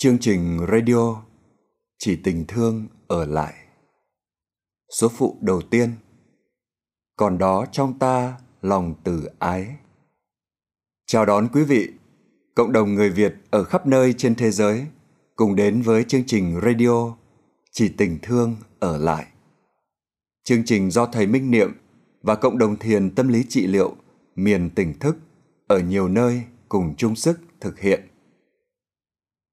Chương 0.00 0.18
trình 0.18 0.66
radio 0.72 1.22
Chỉ 1.98 2.16
tình 2.16 2.44
thương 2.48 2.86
ở 3.08 3.26
lại 3.26 3.54
Số 4.98 5.08
phụ 5.08 5.36
đầu 5.40 5.62
tiên 5.70 5.92
Còn 7.16 7.38
đó 7.38 7.66
trong 7.72 7.98
ta 7.98 8.38
lòng 8.62 8.94
từ 9.04 9.28
ái 9.38 9.76
Chào 11.06 11.24
đón 11.24 11.48
quý 11.52 11.64
vị, 11.64 11.88
cộng 12.54 12.72
đồng 12.72 12.94
người 12.94 13.10
Việt 13.10 13.34
ở 13.50 13.64
khắp 13.64 13.86
nơi 13.86 14.12
trên 14.12 14.34
thế 14.34 14.50
giới 14.50 14.86
cùng 15.36 15.56
đến 15.56 15.82
với 15.82 16.04
chương 16.04 16.26
trình 16.26 16.60
radio 16.62 17.16
Chỉ 17.70 17.88
tình 17.88 18.18
thương 18.22 18.56
ở 18.80 18.96
lại. 18.96 19.26
Chương 20.44 20.64
trình 20.64 20.90
do 20.90 21.06
thầy 21.06 21.26
Minh 21.26 21.50
Niệm 21.50 21.72
và 22.22 22.34
cộng 22.34 22.58
đồng 22.58 22.76
thiền 22.76 23.14
tâm 23.14 23.28
lý 23.28 23.44
trị 23.48 23.66
liệu 23.66 23.96
miền 24.34 24.70
tỉnh 24.70 24.98
thức 24.98 25.16
ở 25.66 25.80
nhiều 25.80 26.08
nơi 26.08 26.42
cùng 26.68 26.94
chung 26.96 27.16
sức 27.16 27.40
thực 27.60 27.80
hiện. 27.80 28.07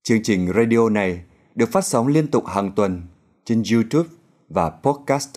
Chương 0.07 0.23
trình 0.23 0.51
radio 0.55 0.89
này 0.89 1.21
được 1.55 1.69
phát 1.71 1.85
sóng 1.85 2.07
liên 2.07 2.27
tục 2.27 2.45
hàng 2.47 2.71
tuần 2.71 3.01
trên 3.45 3.63
YouTube 3.73 4.09
và 4.49 4.69
podcast 4.69 5.29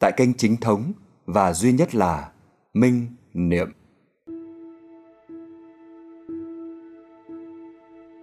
tại 0.00 0.12
kênh 0.16 0.34
chính 0.34 0.56
thống 0.56 0.92
và 1.26 1.52
duy 1.52 1.72
nhất 1.72 1.94
là 1.94 2.30
Minh 2.74 3.06
Niệm. 3.34 3.72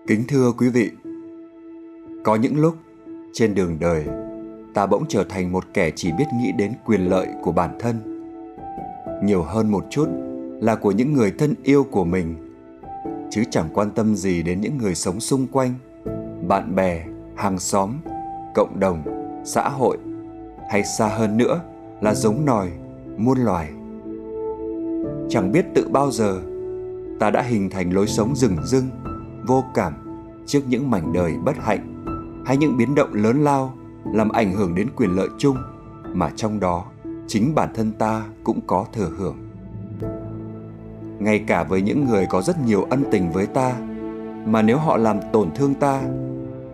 Kính 0.08 0.24
thưa 0.28 0.52
quý 0.58 0.70
vị, 0.70 0.92
có 2.24 2.36
những 2.36 2.58
lúc 2.58 2.76
trên 3.34 3.56
đường 3.56 3.78
đời 3.80 4.06
ta 4.74 4.86
bỗng 4.86 5.06
trở 5.10 5.24
thành 5.24 5.52
một 5.52 5.66
kẻ 5.74 5.92
chỉ 5.96 6.12
biết 6.12 6.26
nghĩ 6.42 6.52
đến 6.58 6.74
quyền 6.86 7.10
lợi 7.10 7.28
của 7.44 7.52
bản 7.52 7.78
thân 7.80 8.24
nhiều 9.24 9.44
hơn 9.44 9.72
một 9.72 9.86
chút 9.90 10.10
là 10.62 10.76
của 10.76 10.92
những 10.92 11.14
người 11.14 11.32
thân 11.32 11.56
yêu 11.64 11.84
của 11.84 12.06
mình 12.06 12.36
chứ 13.32 13.44
chẳng 13.52 13.70
quan 13.74 13.92
tâm 13.92 14.16
gì 14.16 14.44
đến 14.44 14.62
những 14.62 14.78
người 14.78 14.96
sống 14.96 15.20
xung 15.20 15.48
quanh 15.48 15.74
bạn 16.48 16.76
bè, 16.76 17.04
hàng 17.36 17.60
xóm, 17.60 17.98
cộng 18.56 18.80
đồng, 18.80 19.04
xã 19.46 19.70
hội 19.70 19.98
hay 20.70 20.84
xa 20.84 21.08
hơn 21.08 21.38
nữa 21.38 21.62
là 22.02 22.14
giống 22.14 22.46
nòi, 22.46 22.70
muôn 23.18 23.38
loài. 23.38 23.70
Chẳng 25.30 25.52
biết 25.52 25.66
tự 25.76 25.88
bao 25.90 26.12
giờ, 26.12 26.42
ta 27.20 27.30
đã 27.30 27.42
hình 27.42 27.70
thành 27.70 27.94
lối 27.94 28.08
sống 28.08 28.36
rừng 28.36 28.58
rưng, 28.66 28.90
vô 29.48 29.64
cảm 29.74 29.94
trước 30.46 30.62
những 30.68 30.92
mảnh 30.92 31.14
đời 31.14 31.34
bất 31.46 31.56
hạnh 31.58 32.06
hay 32.46 32.58
những 32.58 32.78
biến 32.78 32.96
động 32.96 33.14
lớn 33.14 33.44
lao 33.44 33.74
làm 34.14 34.30
ảnh 34.30 34.54
hưởng 34.54 34.76
đến 34.76 34.88
quyền 34.96 35.16
lợi 35.16 35.28
chung 35.38 35.58
mà 36.14 36.30
trong 36.36 36.60
đó 36.60 36.86
chính 37.28 37.56
bản 37.56 37.70
thân 37.76 37.92
ta 37.92 38.24
cũng 38.44 38.60
có 38.68 38.86
thừa 38.94 39.10
hưởng. 39.18 39.38
Ngay 41.20 41.40
cả 41.48 41.64
với 41.64 41.82
những 41.82 42.06
người 42.06 42.26
có 42.26 42.42
rất 42.42 42.66
nhiều 42.66 42.88
ân 42.90 43.04
tình 43.12 43.32
với 43.32 43.46
ta, 43.46 43.76
mà 44.46 44.62
nếu 44.62 44.78
họ 44.78 44.98
làm 44.98 45.20
tổn 45.34 45.52
thương 45.56 45.74
ta 45.74 46.02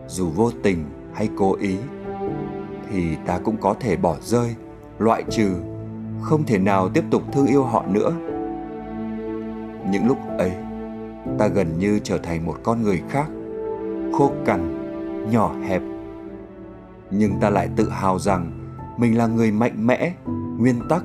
dù 0.09 0.29
vô 0.29 0.52
tình 0.63 0.85
hay 1.13 1.29
cố 1.38 1.55
ý, 1.55 1.77
thì 2.89 3.15
ta 3.25 3.39
cũng 3.39 3.57
có 3.57 3.73
thể 3.79 3.95
bỏ 3.95 4.16
rơi, 4.21 4.55
loại 4.99 5.23
trừ, 5.29 5.51
không 6.21 6.43
thể 6.43 6.57
nào 6.57 6.89
tiếp 6.89 7.03
tục 7.11 7.23
thương 7.31 7.45
yêu 7.45 7.63
họ 7.63 7.85
nữa. 7.89 8.13
Những 9.91 10.07
lúc 10.07 10.17
ấy, 10.38 10.51
ta 11.38 11.47
gần 11.47 11.79
như 11.79 11.99
trở 12.03 12.17
thành 12.17 12.45
một 12.45 12.57
con 12.63 12.81
người 12.81 13.01
khác, 13.09 13.27
khô 14.13 14.31
cằn, 14.45 14.75
nhỏ 15.31 15.55
hẹp. 15.67 15.81
Nhưng 17.11 17.39
ta 17.41 17.49
lại 17.49 17.69
tự 17.75 17.89
hào 17.89 18.19
rằng 18.19 18.51
mình 18.97 19.17
là 19.17 19.28
người 19.28 19.51
mạnh 19.51 19.88
mẽ, 19.88 20.13
nguyên 20.57 20.79
tắc, 20.89 21.03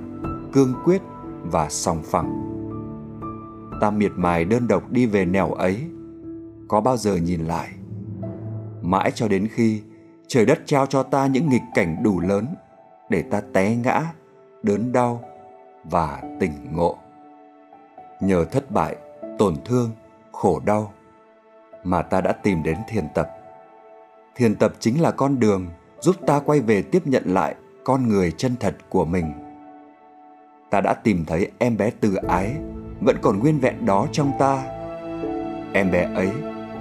cương 0.53 0.75
quyết 0.84 1.03
và 1.43 1.69
sòng 1.69 2.03
phẳng. 2.03 2.41
Ta 3.81 3.91
miệt 3.91 4.12
mài 4.17 4.45
đơn 4.45 4.69
độc 4.69 4.91
đi 4.91 5.06
về 5.06 5.25
nẻo 5.25 5.53
ấy, 5.53 5.84
có 6.69 6.81
bao 6.81 6.97
giờ 6.97 7.17
nhìn 7.17 7.41
lại 7.41 7.69
mãi 8.84 9.12
cho 9.15 9.28
đến 9.28 9.49
khi 9.50 9.83
trời 10.27 10.47
đất 10.47 10.61
trao 10.67 10.87
cho 10.87 11.03
ta 11.03 11.27
những 11.27 11.49
nghịch 11.49 11.62
cảnh 11.75 12.03
đủ 12.03 12.21
lớn 12.21 12.47
để 13.09 13.22
ta 13.22 13.41
té 13.53 13.77
ngã, 13.77 14.03
đớn 14.62 14.93
đau 14.93 15.25
và 15.84 16.22
tỉnh 16.41 16.53
ngộ. 16.72 16.99
Nhờ 18.21 18.44
thất 18.44 18.71
bại, 18.71 18.97
tổn 19.39 19.56
thương, 19.65 19.91
khổ 20.33 20.61
đau 20.65 20.93
mà 21.84 22.03
ta 22.03 22.21
đã 22.21 22.33
tìm 22.33 22.62
đến 22.62 22.77
thiền 22.89 23.05
tập. 23.15 23.31
Thiền 24.34 24.55
tập 24.55 24.73
chính 24.78 25.03
là 25.03 25.11
con 25.11 25.41
đường 25.41 25.67
giúp 26.00 26.17
ta 26.27 26.41
quay 26.41 26.61
về 26.61 26.83
tiếp 26.83 27.06
nhận 27.06 27.23
lại 27.27 27.55
con 27.84 28.09
người 28.09 28.33
chân 28.33 28.56
thật 28.61 28.77
của 28.89 29.05
mình. 29.05 29.33
Ta 30.71 30.81
đã 30.81 30.94
tìm 30.94 31.25
thấy 31.25 31.50
em 31.59 31.77
bé 31.77 31.91
từ 32.00 32.15
ái 32.15 32.56
vẫn 33.00 33.17
còn 33.23 33.39
nguyên 33.39 33.59
vẹn 33.59 33.87
đó 33.87 34.06
trong 34.12 34.33
ta. 34.39 34.62
Em 35.73 35.91
bé 35.91 36.12
ấy 36.15 36.31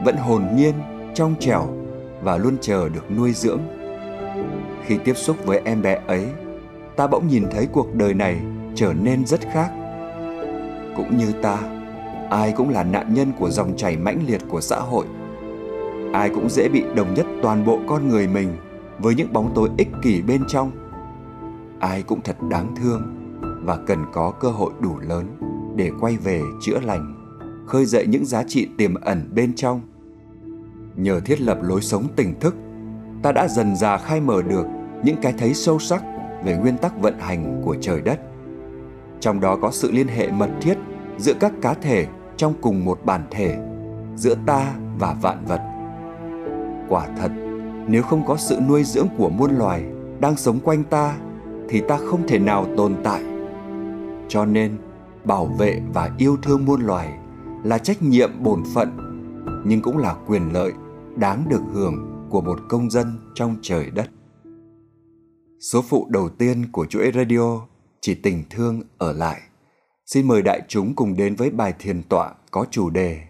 vẫn 0.06 0.16
hồn 0.18 0.48
nhiên, 0.56 0.74
trong 1.14 1.36
trẻo 1.40 1.83
và 2.24 2.38
luôn 2.38 2.58
chờ 2.62 2.90
được 2.90 3.12
nuôi 3.12 3.34
dưỡng. 3.34 3.62
Khi 4.86 4.98
tiếp 5.06 5.14
xúc 5.14 5.38
với 5.46 5.62
em 5.66 5.82
bé 5.82 6.00
ấy, 6.08 6.26
ta 6.96 7.08
bỗng 7.08 7.28
nhìn 7.28 7.44
thấy 7.52 7.68
cuộc 7.72 7.96
đời 7.96 8.14
này 8.14 8.42
trở 8.76 8.94
nên 8.94 9.26
rất 9.26 9.42
khác. 9.42 9.72
Cũng 10.98 11.18
như 11.18 11.32
ta, 11.42 11.60
ai 12.30 12.54
cũng 12.58 12.70
là 12.70 12.84
nạn 12.84 13.14
nhân 13.14 13.32
của 13.40 13.50
dòng 13.50 13.78
chảy 13.78 13.98
mãnh 13.98 14.24
liệt 14.28 14.42
của 14.50 14.62
xã 14.62 14.80
hội. 14.80 15.06
Ai 16.14 16.30
cũng 16.30 16.50
dễ 16.50 16.70
bị 16.70 16.84
đồng 16.96 17.14
nhất 17.14 17.26
toàn 17.42 17.66
bộ 17.66 17.80
con 17.88 18.08
người 18.08 18.28
mình 18.28 18.56
với 19.00 19.16
những 19.16 19.34
bóng 19.34 19.52
tối 19.56 19.70
ích 19.78 19.90
kỷ 20.02 20.22
bên 20.22 20.44
trong. 20.48 20.72
Ai 21.80 22.04
cũng 22.04 22.22
thật 22.22 22.36
đáng 22.50 22.76
thương 22.76 23.02
và 23.66 23.78
cần 23.88 24.06
có 24.14 24.32
cơ 24.32 24.50
hội 24.50 24.72
đủ 24.80 25.00
lớn 25.00 25.26
để 25.76 25.92
quay 26.00 26.18
về 26.18 26.42
chữa 26.62 26.80
lành, 26.80 27.16
khơi 27.68 27.86
dậy 27.86 28.06
những 28.08 28.26
giá 28.26 28.44
trị 28.48 28.68
tiềm 28.78 28.94
ẩn 28.94 29.30
bên 29.36 29.56
trong 29.56 29.82
nhờ 30.96 31.20
thiết 31.20 31.42
lập 31.42 31.58
lối 31.62 31.82
sống 31.82 32.08
tỉnh 32.16 32.40
thức. 32.40 32.56
Ta 33.24 33.32
đã 33.32 33.48
dần 33.48 33.76
dà 33.76 33.98
khai 33.98 34.22
mở 34.22 34.42
được 34.42 34.66
những 35.04 35.16
cái 35.22 35.34
thấy 35.38 35.54
sâu 35.54 35.80
sắc 35.80 36.04
về 36.44 36.58
nguyên 36.58 36.78
tắc 36.78 37.02
vận 37.02 37.20
hành 37.20 37.62
của 37.66 37.76
trời 37.82 38.02
đất. 38.02 38.20
Trong 39.20 39.40
đó 39.40 39.58
có 39.62 39.72
sự 39.72 39.92
liên 39.92 40.08
hệ 40.08 40.32
mật 40.32 40.50
thiết 40.62 40.78
giữa 41.18 41.34
các 41.40 41.54
cá 41.62 41.74
thể 41.74 42.08
trong 42.38 42.54
cùng 42.62 42.86
một 42.86 43.00
bản 43.06 43.22
thể, 43.32 43.58
giữa 44.16 44.36
ta 44.46 44.74
và 45.00 45.16
vạn 45.22 45.46
vật. 45.46 45.62
Quả 46.90 47.08
thật, 47.18 47.32
nếu 47.88 48.04
không 48.04 48.26
có 48.26 48.38
sự 48.38 48.60
nuôi 48.68 48.84
dưỡng 48.84 49.08
của 49.18 49.30
muôn 49.30 49.58
loài 49.58 49.84
đang 50.20 50.36
sống 50.36 50.60
quanh 50.60 50.84
ta, 50.84 51.16
thì 51.70 51.82
ta 51.88 51.98
không 51.98 52.28
thể 52.28 52.40
nào 52.40 52.66
tồn 52.78 52.96
tại. 53.04 53.24
Cho 54.28 54.46
nên, 54.46 54.78
bảo 55.24 55.46
vệ 55.46 55.82
và 55.94 56.10
yêu 56.18 56.38
thương 56.42 56.66
muôn 56.66 56.82
loài 56.82 57.14
là 57.64 57.78
trách 57.78 58.04
nhiệm 58.04 58.44
bổn 58.44 58.64
phận, 58.74 58.98
nhưng 59.66 59.82
cũng 59.82 59.98
là 59.98 60.16
quyền 60.28 60.54
lợi 60.54 60.72
đáng 61.18 61.50
được 61.50 61.62
hưởng 61.74 62.28
của 62.30 62.42
một 62.42 62.60
công 62.70 62.90
dân 62.90 63.18
trong 63.36 63.56
trời 63.62 63.92
đất. 63.92 64.10
Số 65.60 65.82
phụ 65.82 66.08
đầu 66.10 66.30
tiên 66.30 66.72
của 66.72 66.86
chuỗi 66.86 67.12
radio 67.16 67.68
chỉ 68.02 68.16
tình 68.16 68.44
thương 68.50 68.82
ở 68.98 69.14
lại. 69.14 69.42
Xin 70.06 70.28
mời 70.28 70.42
đại 70.42 70.62
chúng 70.68 70.96
cùng 70.96 71.16
đến 71.16 71.36
với 71.36 71.50
bài 71.50 71.74
thiền 71.80 72.04
tọa 72.04 72.34
có 72.52 72.66
chủ 72.72 72.90
đề, 72.90 73.22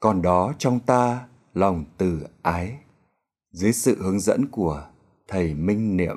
còn 0.00 0.22
đó 0.22 0.52
trong 0.58 0.80
ta, 0.80 1.26
lòng 1.54 1.84
từ 1.98 2.26
ái. 2.42 2.78
Dưới 3.52 3.72
sự 3.72 4.02
hướng 4.02 4.20
dẫn 4.20 4.46
của 4.46 4.86
thầy 5.28 5.54
minh 5.54 5.96
niệm. 5.96 6.16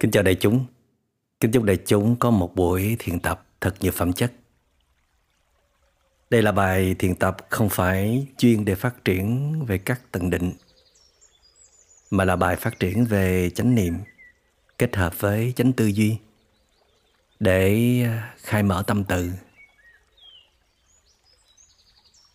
Kính 0.00 0.10
chào 0.10 0.22
đại 0.22 0.34
chúng. 0.34 0.66
Kính 1.40 1.52
chúc 1.52 1.62
đại 1.62 1.76
chúng 1.86 2.16
có 2.16 2.30
một 2.30 2.54
buổi 2.54 2.96
thiền 2.98 3.20
tập 3.20 3.46
thật 3.60 3.74
nhiều 3.80 3.92
phẩm 3.92 4.12
chất. 4.12 4.32
Đây 6.30 6.42
là 6.42 6.52
bài 6.52 6.94
thiền 6.98 7.14
tập 7.14 7.36
không 7.48 7.68
phải 7.68 8.26
chuyên 8.38 8.64
để 8.64 8.74
phát 8.74 9.04
triển 9.04 9.54
về 9.66 9.78
các 9.78 10.12
tầng 10.12 10.30
định, 10.30 10.52
mà 12.10 12.24
là 12.24 12.36
bài 12.36 12.56
phát 12.56 12.78
triển 12.78 13.04
về 13.04 13.50
chánh 13.50 13.74
niệm 13.74 13.94
kết 14.78 14.96
hợp 14.96 15.20
với 15.20 15.52
chánh 15.56 15.72
tư 15.72 15.86
duy 15.86 16.16
để 17.40 17.76
à, 18.04 18.34
khai 18.36 18.62
mở 18.62 18.84
tâm 18.86 19.04
tự. 19.04 19.30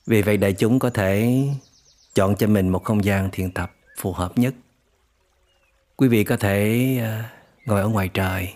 Vì 0.06 0.22
vậy 0.22 0.38
đại 0.38 0.54
chúng 0.54 0.80
có 0.80 0.90
thể 0.90 1.44
chọn 2.14 2.36
cho 2.36 2.48
mình 2.48 2.70
một 2.70 2.84
không 2.84 3.06
gian 3.06 3.30
thiền 3.32 3.52
tập 3.52 3.76
phù 3.98 4.14
hợp 4.14 4.38
nhất. 4.38 4.54
Quý 5.96 6.08
vị 6.08 6.24
có 6.24 6.38
thể 6.38 6.98
à, 7.02 7.32
ngồi 7.66 7.82
ở 7.82 7.88
ngoài 7.88 8.10
trời 8.14 8.54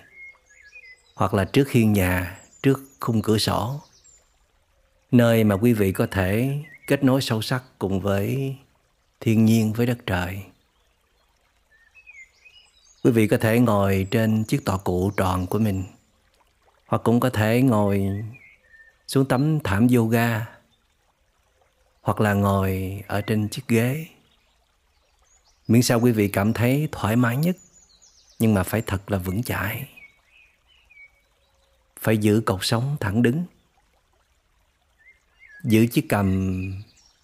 hoặc 1.15 1.33
là 1.33 1.45
trước 1.45 1.71
hiên 1.71 1.93
nhà, 1.93 2.39
trước 2.63 2.79
khung 2.99 3.21
cửa 3.21 3.37
sổ. 3.37 3.81
Nơi 5.11 5.43
mà 5.43 5.55
quý 5.55 5.73
vị 5.73 5.91
có 5.91 6.07
thể 6.11 6.57
kết 6.87 7.03
nối 7.03 7.21
sâu 7.21 7.41
sắc 7.41 7.63
cùng 7.79 7.99
với 7.99 8.55
thiên 9.19 9.45
nhiên 9.45 9.73
với 9.73 9.85
đất 9.85 9.97
trời. 10.05 10.43
Quý 13.03 13.11
vị 13.11 13.27
có 13.27 13.37
thể 13.37 13.59
ngồi 13.59 14.07
trên 14.11 14.43
chiếc 14.43 14.65
tọa 14.65 14.77
cụ 14.77 15.11
tròn 15.17 15.47
của 15.47 15.59
mình 15.59 15.83
hoặc 16.87 17.01
cũng 17.03 17.19
có 17.19 17.29
thể 17.29 17.61
ngồi 17.61 18.07
xuống 19.07 19.27
tấm 19.27 19.59
thảm 19.59 19.87
yoga 19.95 20.45
hoặc 22.01 22.21
là 22.21 22.33
ngồi 22.33 23.01
ở 23.07 23.21
trên 23.21 23.49
chiếc 23.49 23.67
ghế 23.67 24.07
miễn 25.67 25.81
sao 25.81 25.99
quý 25.99 26.11
vị 26.11 26.27
cảm 26.27 26.53
thấy 26.53 26.89
thoải 26.91 27.15
mái 27.15 27.37
nhất 27.37 27.55
nhưng 28.39 28.53
mà 28.53 28.63
phải 28.63 28.81
thật 28.81 29.11
là 29.11 29.17
vững 29.17 29.43
chãi. 29.43 29.89
Phải 31.99 32.17
giữ 32.17 32.41
cột 32.45 32.59
sống 32.61 32.97
thẳng 32.99 33.21
đứng. 33.21 33.45
Giữ 35.63 35.87
chiếc 35.87 36.05
cầm 36.09 36.73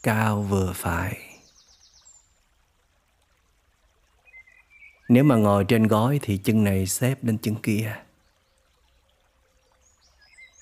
cao 0.04 0.42
vừa 0.42 0.74
phải. 0.76 1.36
Nếu 5.10 5.24
mà 5.24 5.36
ngồi 5.36 5.66
trên 5.68 5.88
gối 5.88 6.20
thì 6.22 6.38
chân 6.38 6.64
này 6.64 6.88
xếp 6.88 7.24
lên 7.24 7.38
chân 7.38 7.56
kia. 7.56 7.96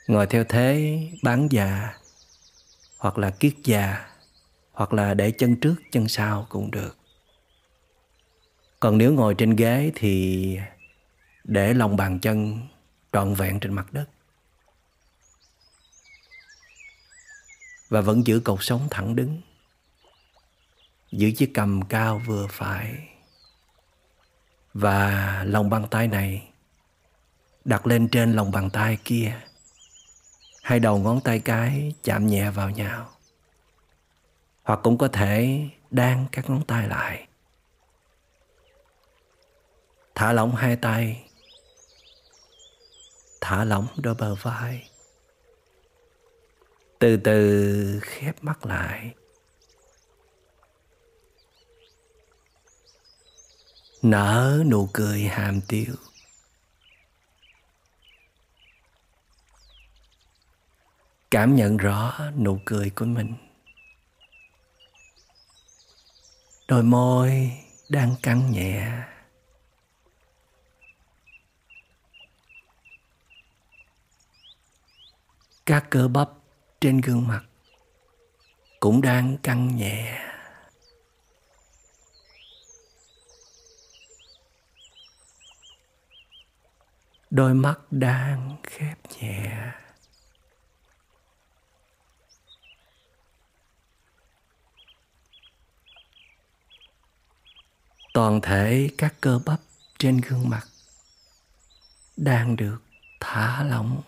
Ngồi 0.07 0.27
theo 0.27 0.43
thế 0.43 0.99
bán 1.23 1.47
già, 1.51 1.93
hoặc 2.97 3.17
là 3.17 3.29
kiết 3.29 3.55
già, 3.63 4.09
hoặc 4.71 4.93
là 4.93 5.13
để 5.13 5.31
chân 5.31 5.55
trước, 5.55 5.75
chân 5.91 6.07
sau 6.07 6.47
cũng 6.49 6.71
được 6.71 6.97
còn 8.83 8.97
nếu 8.97 9.13
ngồi 9.13 9.35
trên 9.35 9.55
ghế 9.55 9.91
thì 9.95 10.57
để 11.43 11.73
lòng 11.73 11.97
bàn 11.97 12.19
chân 12.19 12.67
trọn 13.13 13.33
vẹn 13.33 13.59
trên 13.59 13.73
mặt 13.73 13.93
đất. 13.93 14.05
Và 17.89 18.01
vẫn 18.01 18.27
giữ 18.27 18.39
cột 18.39 18.63
sống 18.63 18.87
thẳng 18.91 19.15
đứng 19.15 19.41
giữ 21.11 21.31
chiếc 21.31 21.51
cầm 21.53 21.81
cao 21.81 22.21
vừa 22.25 22.47
phải. 22.47 23.07
Và 24.73 25.43
lòng 25.47 25.69
bàn 25.69 25.85
tay 25.91 26.07
này 26.07 26.49
đặt 27.65 27.87
lên 27.87 28.07
trên 28.07 28.33
lòng 28.33 28.51
bàn 28.51 28.69
tay 28.69 28.97
kia. 29.03 29.39
Hai 30.63 30.79
đầu 30.79 30.99
ngón 30.99 31.21
tay 31.21 31.39
cái 31.39 31.93
chạm 32.03 32.27
nhẹ 32.27 32.51
vào 32.51 32.69
nhau. 32.69 33.09
Hoặc 34.63 34.79
cũng 34.83 34.97
có 34.97 35.07
thể 35.07 35.59
đan 35.91 36.25
các 36.31 36.49
ngón 36.49 36.65
tay 36.65 36.87
lại 36.87 37.27
thả 40.15 40.33
lỏng 40.33 40.55
hai 40.55 40.75
tay. 40.75 41.29
Thả 43.41 43.63
lỏng 43.63 43.87
đôi 43.97 44.15
bờ 44.15 44.35
vai. 44.35 44.89
Từ 46.99 47.17
từ 47.17 47.99
khép 48.01 48.43
mắt 48.43 48.65
lại. 48.65 49.13
Nở 54.01 54.63
nụ 54.69 54.89
cười 54.93 55.21
hàm 55.21 55.61
tiêu 55.67 55.95
cảm 61.33 61.55
nhận 61.55 61.77
rõ 61.77 62.19
nụ 62.37 62.59
cười 62.65 62.89
của 62.89 63.05
mình. 63.05 63.33
Đôi 66.67 66.83
môi 66.83 67.51
đang 67.89 68.15
căng 68.23 68.51
nhẹ. 68.51 69.03
Các 75.65 75.85
cơ 75.89 76.07
bắp 76.07 76.29
trên 76.81 77.01
gương 77.01 77.27
mặt 77.27 77.43
cũng 78.79 79.01
đang 79.01 79.37
căng 79.37 79.75
nhẹ. 79.75 80.29
Đôi 87.29 87.53
mắt 87.53 87.79
đang 87.91 88.57
khép 88.63 88.97
nhẹ. 89.19 89.71
Toàn 98.13 98.41
thể 98.41 98.89
các 98.97 99.15
cơ 99.21 99.39
bắp 99.45 99.59
trên 99.99 100.21
gương 100.21 100.49
mặt 100.49 100.67
đang 102.17 102.55
được 102.55 102.77
thả 103.19 103.63
lỏng. 103.63 104.01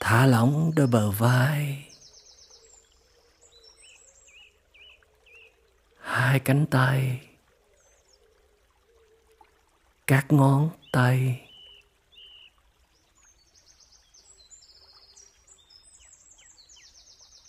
Thả 0.00 0.26
lỏng 0.26 0.72
đôi 0.76 0.86
bờ 0.86 1.10
vai. 1.10 1.86
Hai 6.00 6.40
cánh 6.40 6.66
tay. 6.66 7.20
Các 10.06 10.26
ngón 10.32 10.70
tay. 10.92 11.42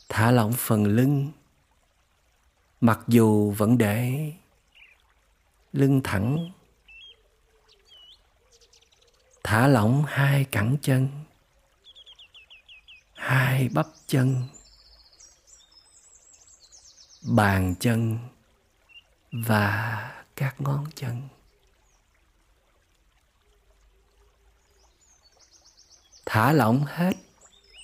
Thả 0.09 0.31
lỏng 0.31 0.53
phần 0.57 0.85
lưng. 0.85 1.31
Mặc 2.81 2.99
dù 3.07 3.51
vẫn 3.51 3.77
để 3.77 4.31
lưng 5.73 6.01
thẳng. 6.03 6.51
Thả 9.43 9.67
lỏng 9.67 10.03
hai 10.07 10.43
cẳng 10.43 10.77
chân 10.81 11.09
hai 13.17 13.69
bắp 13.69 13.87
chân 14.07 14.47
bàn 17.21 17.75
chân 17.79 18.19
và 19.31 20.11
các 20.35 20.61
ngón 20.61 20.85
chân. 20.95 21.27
Thả 26.25 26.51
lỏng 26.51 26.85
hết 26.87 27.13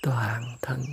toàn 0.01 0.57
thân. 0.62 0.85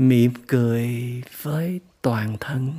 Mỉm 0.00 0.32
cười 0.48 1.22
với 1.42 1.80
toàn 2.02 2.36
thân. 2.40 2.72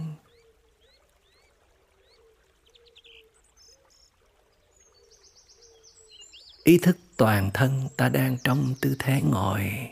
Ý 6.64 6.78
thức 6.78 6.98
toàn 7.18 7.52
thân 7.54 7.88
ta 7.98 8.10
đang 8.10 8.38
trong 8.44 8.76
tư 8.82 8.96
thế 9.00 9.22
ngồi. 9.22 9.90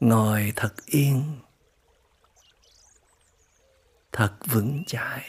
Ngồi 0.00 0.52
thật 0.56 0.72
yên. 0.86 1.38
Thật 4.12 4.32
vững 4.46 4.82
chãi. 4.86 5.24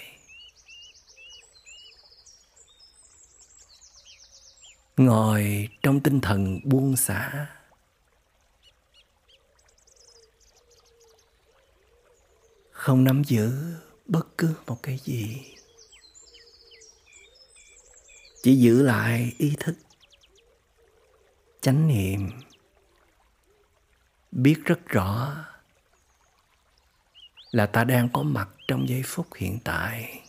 Ngồi 4.97 5.69
trong 5.83 5.99
tinh 5.99 6.21
thần 6.21 6.59
buông 6.63 6.97
xả. 6.97 7.47
Không 12.81 13.03
nắm 13.03 13.23
giữ 13.23 13.75
bất 14.05 14.37
cứ 14.37 14.55
một 14.67 14.83
cái 14.83 14.99
gì. 15.03 15.55
Chỉ 18.43 18.55
giữ 18.55 18.83
lại 18.83 19.33
ý 19.37 19.55
thức, 19.59 19.75
chánh 21.61 21.87
niệm, 21.87 22.29
biết 24.31 24.55
rất 24.65 24.85
rõ 24.85 25.35
là 27.51 27.65
ta 27.65 27.83
đang 27.83 28.09
có 28.13 28.23
mặt 28.23 28.49
trong 28.67 28.89
giây 28.89 29.01
phút 29.05 29.27
hiện 29.35 29.59
tại. 29.63 30.21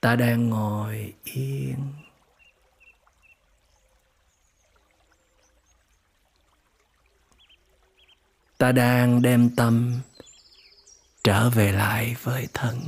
Ta 0.00 0.16
đang 0.16 0.48
ngồi 0.48 1.14
yên. 1.24 1.92
Ta 8.60 8.72
đang 8.72 9.22
đem 9.22 9.50
tâm 9.56 10.00
trở 11.24 11.50
về 11.50 11.72
lại 11.72 12.16
với 12.22 12.48
thân. 12.54 12.80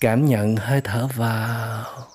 Cảm 0.00 0.26
nhận 0.26 0.56
hơi 0.56 0.80
thở 0.84 1.06
vào. 1.06 2.08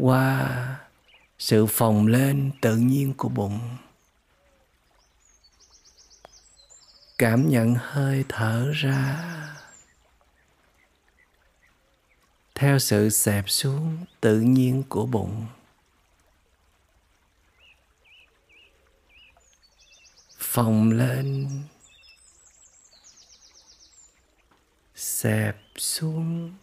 Qua 0.00 0.48
sự 1.38 1.66
phồng 1.66 2.06
lên 2.06 2.50
tự 2.60 2.76
nhiên 2.76 3.14
của 3.16 3.28
bụng. 3.28 3.60
Cảm 7.18 7.48
nhận 7.48 7.74
hơi 7.78 8.24
thở 8.28 8.70
ra. 8.74 9.45
Theo 12.56 12.78
sự 12.78 13.10
xẹp 13.10 13.44
xuống 13.50 14.04
tự 14.20 14.40
nhiên 14.40 14.82
của 14.88 15.06
bụng. 15.06 15.46
Phồng 20.38 20.90
lên. 20.90 21.48
Xẹp 24.94 25.56
xuống. 25.76 26.54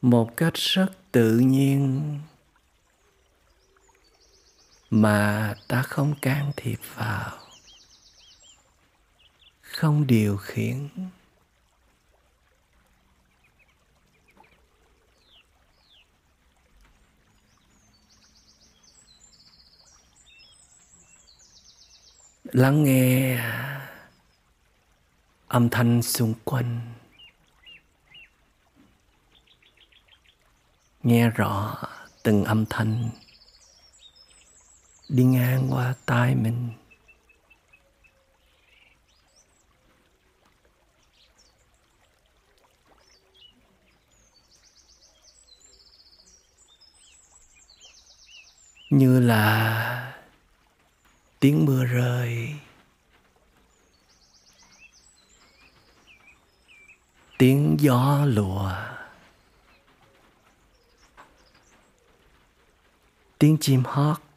Một 0.00 0.36
cách 0.36 0.54
rất 0.54 0.88
tự 1.12 1.38
nhiên. 1.38 2.20
Mà 4.90 5.54
ta 5.68 5.82
không 5.82 6.14
can 6.22 6.52
thiệp 6.56 6.78
vào. 6.94 7.38
Không 9.60 10.06
điều 10.06 10.36
khiển. 10.36 10.88
Lắng 22.52 22.84
nghe 22.84 23.38
âm 25.48 25.68
thanh 25.68 26.02
xung 26.02 26.34
quanh. 26.44 26.80
Nghe 31.02 31.30
rõ 31.30 31.82
từng 32.22 32.44
âm 32.44 32.66
thanh. 32.66 33.10
Đi 35.08 35.24
ngang 35.24 35.68
qua 35.70 35.94
tai 36.06 36.34
mình. 36.34 36.72
Như 48.90 49.20
là 49.20 50.07
tiếng 51.40 51.64
mưa 51.64 51.84
rơi. 51.84 52.54
Tiếng 57.38 57.76
gió 57.80 58.24
lùa. 58.24 58.72
Tiếng 63.38 63.56
chim 63.60 63.82
hót 63.84 64.27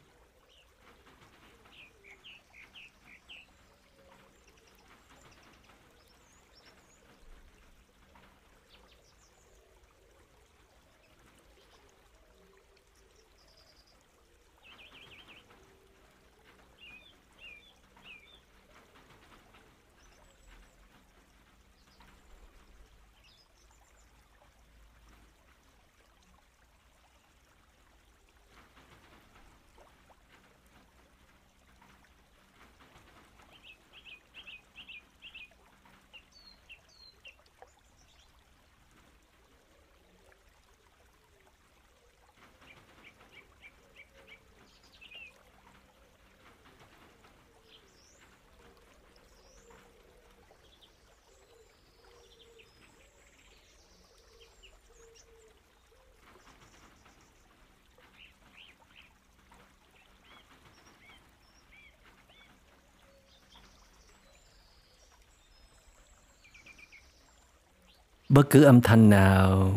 bất 68.32 68.50
cứ 68.50 68.64
âm 68.64 68.80
thanh 68.80 69.10
nào 69.10 69.74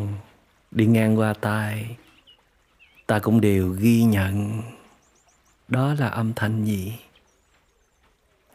đi 0.70 0.86
ngang 0.86 1.18
qua 1.18 1.34
tai, 1.40 1.96
ta 3.06 3.18
cũng 3.18 3.40
đều 3.40 3.68
ghi 3.68 4.02
nhận 4.02 4.62
đó 5.68 5.94
là 5.94 6.08
âm 6.08 6.34
thanh 6.34 6.64
gì. 6.64 6.98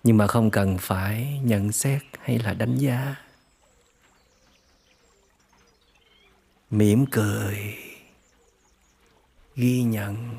Nhưng 0.04 0.18
mà 0.18 0.28
không 0.28 0.52
cần 0.52 0.78
phải 0.78 1.40
nhận 1.44 1.72
xét 1.72 2.02
hay 2.20 2.40
là 2.40 2.54
đánh 2.54 2.78
giá. 2.78 3.16
Mỉm 6.70 7.06
cười, 7.12 7.76
ghi 9.56 9.84
nhận. 9.84 10.36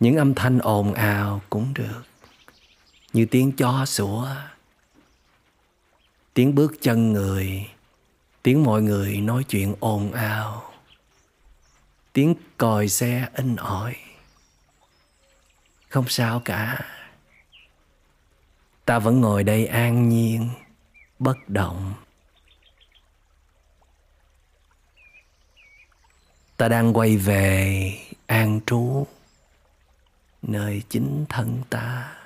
Những 0.00 0.16
âm 0.16 0.34
thanh 0.34 0.58
ồn 0.58 0.94
ào 0.94 1.42
cũng 1.50 1.74
được, 1.74 2.02
như 3.12 3.26
tiếng 3.30 3.52
chó 3.52 3.86
sủa 3.86 4.28
tiếng 6.36 6.54
bước 6.54 6.74
chân 6.80 7.12
người, 7.12 7.66
tiếng 8.42 8.64
mọi 8.64 8.82
người 8.82 9.20
nói 9.20 9.44
chuyện 9.44 9.74
ồn 9.80 10.12
ào, 10.12 10.72
tiếng 12.12 12.34
còi 12.58 12.88
xe 12.88 13.28
in 13.34 13.56
ỏi. 13.56 13.96
Không 15.88 16.08
sao 16.08 16.42
cả. 16.44 16.80
Ta 18.84 18.98
vẫn 18.98 19.20
ngồi 19.20 19.44
đây 19.44 19.66
an 19.66 20.08
nhiên, 20.08 20.50
bất 21.18 21.48
động. 21.48 21.94
Ta 26.56 26.68
đang 26.68 26.96
quay 26.96 27.16
về 27.16 27.92
an 28.26 28.60
trú, 28.66 29.06
nơi 30.42 30.82
chính 30.88 31.26
thân 31.28 31.62
ta. 31.70 32.16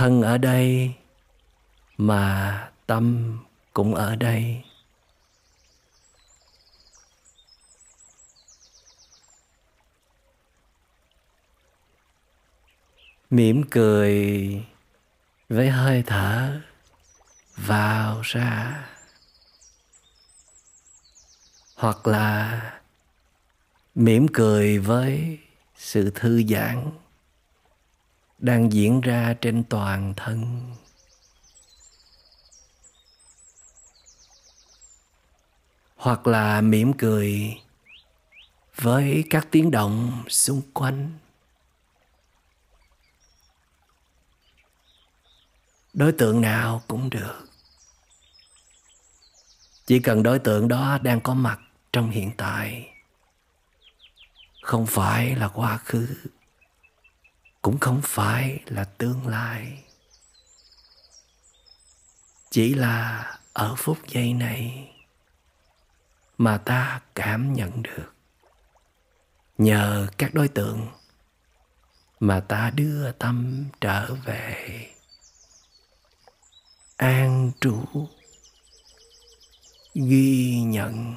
Thân 0.00 0.22
ở 0.22 0.38
đây, 0.38 0.94
mà 1.96 2.70
tâm 2.86 3.38
cũng 3.74 3.94
ở 3.94 4.16
đây. 4.16 4.64
Mỉm 13.30 13.62
cười 13.70 14.64
với 15.48 15.70
hơi 15.70 16.02
thở 16.06 16.60
vào 17.56 18.20
ra. 18.24 18.88
Hoặc 21.74 22.06
là 22.06 22.60
mỉm 23.94 24.26
cười 24.32 24.78
với 24.78 25.38
sự 25.76 26.12
thư 26.14 26.42
giãn 26.42 26.90
đang 28.40 28.72
diễn 28.72 29.00
ra 29.00 29.34
trên 29.40 29.64
toàn 29.64 30.14
thân. 30.16 30.70
Hoặc 35.96 36.26
là 36.26 36.60
mỉm 36.60 36.92
cười 36.92 37.56
với 38.74 39.24
các 39.30 39.48
tiếng 39.50 39.70
động 39.70 40.22
xung 40.28 40.62
quanh. 40.74 41.18
Đối 45.92 46.12
tượng 46.12 46.40
nào 46.40 46.82
cũng 46.88 47.10
được. 47.10 47.46
Chỉ 49.86 49.98
cần 49.98 50.22
đối 50.22 50.38
tượng 50.38 50.68
đó 50.68 50.98
đang 51.02 51.20
có 51.20 51.34
mặt 51.34 51.60
trong 51.92 52.10
hiện 52.10 52.30
tại, 52.36 52.88
không 54.62 54.86
phải 54.86 55.36
là 55.36 55.48
quá 55.48 55.76
khứ 55.76 56.08
cũng 57.62 57.78
không 57.78 58.00
phải 58.04 58.60
là 58.66 58.84
tương 58.84 59.26
lai. 59.26 59.84
Chỉ 62.50 62.74
là 62.74 63.26
ở 63.52 63.74
phút 63.78 63.98
giây 64.08 64.32
này 64.32 64.92
mà 66.38 66.58
ta 66.58 67.00
cảm 67.14 67.52
nhận 67.52 67.82
được. 67.82 68.14
Nhờ 69.58 70.06
các 70.18 70.34
đối 70.34 70.48
tượng 70.48 70.88
mà 72.20 72.40
ta 72.40 72.70
đưa 72.70 73.12
tâm 73.12 73.64
trở 73.80 74.14
về. 74.14 74.86
An 76.96 77.52
trú 77.60 77.84
ghi 79.94 80.60
nhận. 80.60 81.16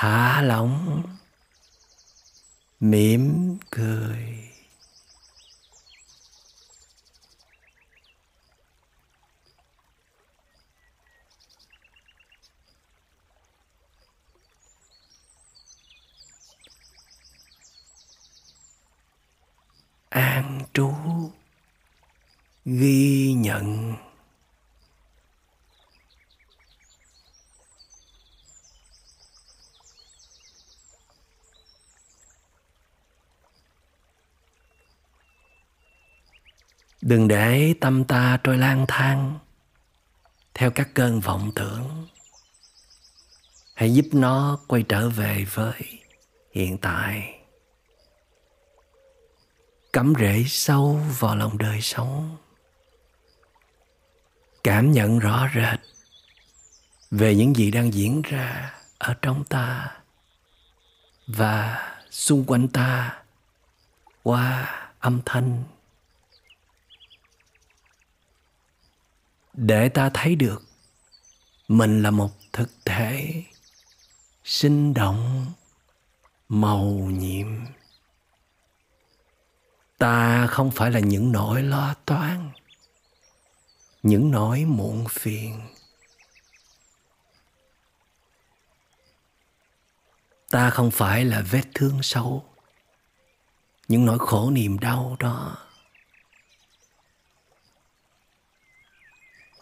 Thả 0.00 0.42
lỏng 0.42 1.02
mỉm 2.80 3.56
cười. 3.70 4.50
An 20.08 20.60
trú 20.72 20.92
ghi 22.64 23.32
nhận. 23.32 23.96
Đừng 37.00 37.28
để 37.28 37.74
tâm 37.80 38.04
ta 38.04 38.38
trôi 38.44 38.58
lang 38.58 38.84
thang. 38.88 39.38
Theo 40.54 40.70
các 40.70 40.88
cơn 40.94 41.20
vọng 41.20 41.52
tưởng, 41.54 42.06
hãy 43.74 43.94
giúp 43.94 44.06
nó 44.12 44.58
quay 44.68 44.82
trở 44.82 45.08
về 45.08 45.44
với 45.54 45.82
hiện 46.52 46.78
tại. 46.78 47.40
Cắm 49.92 50.12
rễ 50.18 50.44
sâu 50.46 51.00
vào 51.18 51.36
lòng 51.36 51.58
đời 51.58 51.80
sống. 51.80 52.36
Cảm 54.64 54.92
nhận 54.92 55.18
rõ 55.18 55.48
rệt 55.54 55.80
về 57.10 57.34
những 57.34 57.56
gì 57.56 57.70
đang 57.70 57.94
diễn 57.94 58.22
ra 58.22 58.74
ở 58.98 59.14
trong 59.22 59.44
ta 59.44 59.96
và 61.26 61.86
xung 62.10 62.44
quanh 62.44 62.68
ta 62.68 63.22
qua 64.22 64.74
âm 65.00 65.20
thanh 65.26 65.62
để 69.60 69.88
ta 69.88 70.10
thấy 70.14 70.36
được 70.36 70.62
mình 71.68 72.02
là 72.02 72.10
một 72.10 72.30
thực 72.52 72.70
thể 72.84 73.44
sinh 74.44 74.94
động, 74.94 75.46
màu 76.48 76.84
nhiệm. 76.90 77.46
Ta 79.98 80.46
không 80.46 80.70
phải 80.70 80.90
là 80.90 81.00
những 81.00 81.32
nỗi 81.32 81.62
lo 81.62 81.94
toan, 82.04 82.50
những 84.02 84.30
nỗi 84.30 84.64
muộn 84.64 85.06
phiền. 85.10 85.60
Ta 90.50 90.70
không 90.70 90.90
phải 90.90 91.24
là 91.24 91.40
vết 91.50 91.64
thương 91.74 92.02
sâu, 92.02 92.44
những 93.88 94.06
nỗi 94.06 94.18
khổ 94.18 94.50
niềm 94.50 94.78
đau 94.78 95.16
đó. 95.18 95.69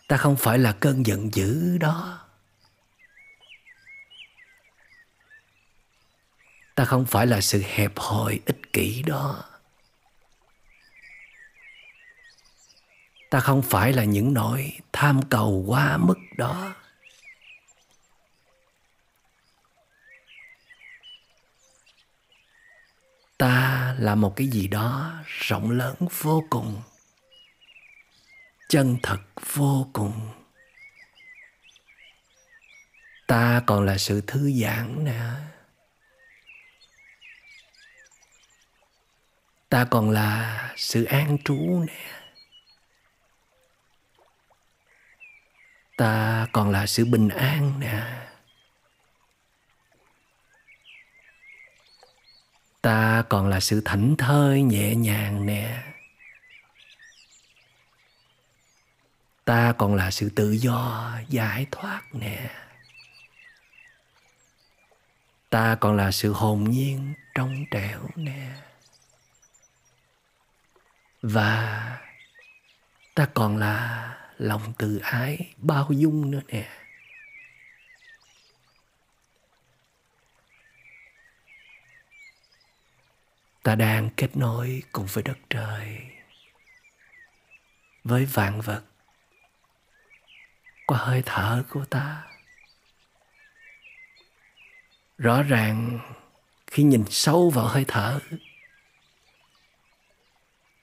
Ta 0.08 0.16
không 0.16 0.36
phải 0.36 0.58
là 0.58 0.72
cơn 0.72 1.06
giận 1.06 1.34
dữ 1.34 1.78
đó. 1.78 2.20
Ta 6.74 6.84
không 6.84 7.06
phải 7.06 7.26
là 7.26 7.40
sự 7.40 7.62
hẹp 7.66 7.92
hòi 7.96 8.40
ích 8.46 8.72
kỷ 8.72 9.02
đó. 9.02 9.44
Ta 13.30 13.40
không 13.40 13.62
phải 13.62 13.92
là 13.92 14.04
những 14.04 14.34
nỗi 14.34 14.72
tham 14.92 15.20
cầu 15.30 15.64
quá 15.66 15.96
mức 15.96 16.18
đó. 16.36 16.74
Ta 23.38 23.94
là 23.98 24.14
một 24.14 24.36
cái 24.36 24.46
gì 24.46 24.68
đó 24.68 25.14
rộng 25.24 25.70
lớn 25.70 25.94
vô 26.20 26.44
cùng 26.50 26.82
chân 28.68 28.96
thật 29.02 29.18
vô 29.52 29.86
cùng. 29.92 30.30
Ta 33.26 33.62
còn 33.66 33.84
là 33.84 33.98
sự 33.98 34.20
thư 34.26 34.50
giãn 34.52 35.04
nè. 35.04 35.20
Ta 39.68 39.86
còn 39.90 40.10
là 40.10 40.72
sự 40.76 41.04
an 41.04 41.38
trú 41.44 41.84
nè. 41.86 42.20
Ta 45.96 46.46
còn 46.52 46.70
là 46.70 46.86
sự 46.86 47.04
bình 47.04 47.28
an 47.28 47.80
nè. 47.80 48.02
Ta 52.82 53.24
còn 53.28 53.48
là 53.48 53.60
sự 53.60 53.82
thảnh 53.84 54.14
thơi 54.18 54.62
nhẹ 54.62 54.94
nhàng 54.94 55.46
nè. 55.46 55.87
Ta 59.48 59.74
còn 59.78 59.94
là 59.94 60.10
sự 60.10 60.30
tự 60.30 60.50
do, 60.50 61.12
giải 61.28 61.66
thoát 61.70 62.02
nè. 62.12 62.50
Ta 65.50 65.76
còn 65.80 65.96
là 65.96 66.10
sự 66.10 66.32
hồn 66.32 66.64
nhiên 66.64 67.14
trong 67.34 67.64
trẻo 67.70 68.08
nè. 68.16 68.54
Và 71.22 71.98
ta 73.14 73.28
còn 73.34 73.56
là 73.56 74.14
lòng 74.38 74.72
từ 74.78 74.98
ái 74.98 75.54
bao 75.56 75.88
dung 75.90 76.30
nữa 76.30 76.42
nè. 76.46 76.68
Ta 83.62 83.74
đang 83.74 84.10
kết 84.16 84.36
nối 84.36 84.82
cùng 84.92 85.06
với 85.06 85.22
đất 85.22 85.38
trời, 85.50 86.00
với 88.04 88.24
vạn 88.24 88.60
vật 88.60 88.82
qua 90.88 90.98
hơi 90.98 91.22
thở 91.26 91.62
của 91.70 91.84
ta. 91.84 92.24
Rõ 95.18 95.42
ràng, 95.42 96.00
khi 96.66 96.82
nhìn 96.82 97.04
sâu 97.10 97.50
vào 97.50 97.66
hơi 97.66 97.84
thở, 97.88 98.20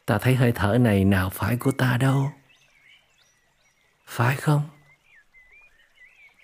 ta 0.06 0.18
thấy 0.18 0.36
hơi 0.36 0.52
thở 0.56 0.78
này 0.78 1.06
nào 1.06 1.30
phải 1.30 1.58
của 1.58 1.72
ta 1.72 1.98
đâu. 1.98 2.32
Phải 4.06 4.36
không? 4.36 4.70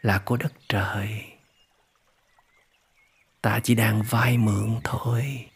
Là 0.02 0.22
của 0.26 0.38
đất 0.38 0.54
trời. 0.70 1.38
Ta 3.42 3.60
chỉ 3.64 3.76
đang 3.76 4.04
vay 4.04 4.38
mượn 4.38 4.80
thôi. 4.84 5.50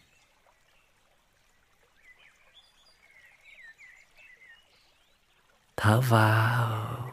Thở 5.77 6.01
vào 6.01 7.04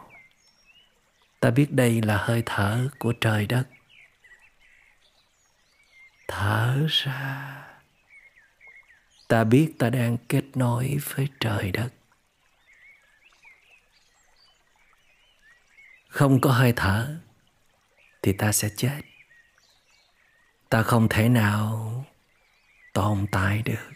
ta 1.43 1.51
biết 1.51 1.67
đây 1.71 2.03
là 2.03 2.17
hơi 2.17 2.43
thở 2.47 2.89
của 2.99 3.13
trời 3.21 3.47
đất. 3.47 3.65
Thở 6.29 6.87
ra. 6.89 7.63
Ta 9.29 9.45
biết 9.45 9.73
ta 9.79 9.91
đang 9.91 10.17
kết 10.29 10.45
nối 10.55 10.99
với 11.05 11.29
trời 11.41 11.71
đất. 11.71 11.89
Không 16.09 16.41
có 16.41 16.51
hơi 16.51 16.73
thở 16.77 17.17
thì 18.23 18.33
ta 18.33 18.53
sẽ 18.53 18.69
chết. 18.77 19.01
Ta 20.69 20.83
không 20.83 21.09
thể 21.09 21.29
nào 21.29 22.05
tồn 22.93 23.27
tại 23.33 23.63
được. 23.65 23.91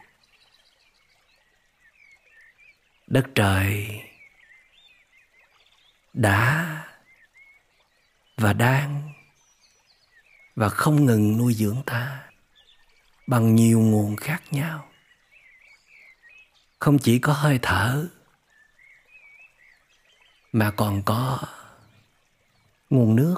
Đất 3.07 3.25
trời 3.35 4.03
đã 6.13 6.83
và 8.37 8.53
đang 8.53 9.12
và 10.57 10.68
không 10.68 11.07
ngừng 11.07 11.38
nuôi 11.38 11.55
dưỡng 11.55 11.83
ta 11.87 12.31
bằng 13.27 13.55
nhiều 13.55 13.81
nguồn 13.81 14.16
khác 14.16 14.42
nhau. 14.51 14.88
Không 16.79 16.99
chỉ 16.99 17.18
có 17.18 17.33
hơi 17.33 17.59
thở, 17.62 18.09
mà 20.53 20.70
còn 20.70 21.03
có 21.03 21.38
nguồn 22.90 23.16
nước, 23.16 23.37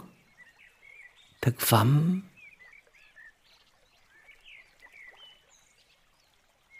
thực 1.40 1.54
phẩm, 1.58 2.22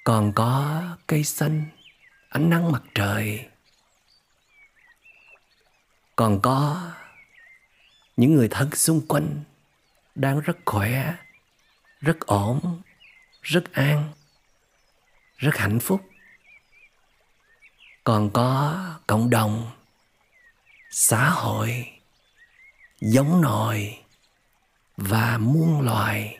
còn 0.04 0.32
có 0.34 0.82
cây 1.06 1.24
xanh, 1.24 1.64
ánh 2.28 2.50
nắng 2.50 2.72
mặt 2.72 2.82
trời, 2.94 3.48
còn 6.16 6.40
có 6.42 6.90
những 8.18 8.34
người 8.34 8.48
thân 8.48 8.70
xung 8.74 9.06
quanh 9.06 9.42
đang 10.14 10.40
rất 10.40 10.56
khỏe, 10.64 11.14
rất 12.00 12.20
ổn, 12.20 12.82
rất 13.42 13.72
an, 13.72 14.12
rất 15.36 15.56
hạnh 15.56 15.80
phúc. 15.80 16.00
Còn 18.04 18.30
có 18.30 18.84
cộng 19.06 19.30
đồng, 19.30 19.70
xã 20.90 21.30
hội 21.30 21.92
giống 23.00 23.40
nòi 23.40 23.98
và 24.96 25.38
muôn 25.38 25.80
loài 25.80 26.38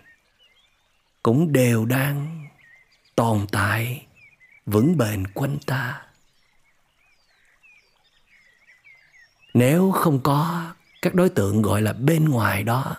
cũng 1.23 1.53
đều 1.53 1.85
đang 1.85 2.47
tồn 3.15 3.47
tại, 3.53 4.07
vững 4.67 4.97
bền 4.97 5.27
quanh 5.27 5.59
ta. 5.67 6.03
Nếu 9.55 9.93
không 9.93 10.21
có 10.23 10.75
các 11.03 11.15
đối 11.15 11.29
tượng 11.29 11.63
gọi 11.63 11.83
là 11.83 11.93
bên 11.93 12.25
ngoài 12.25 12.63
đó, 12.63 12.97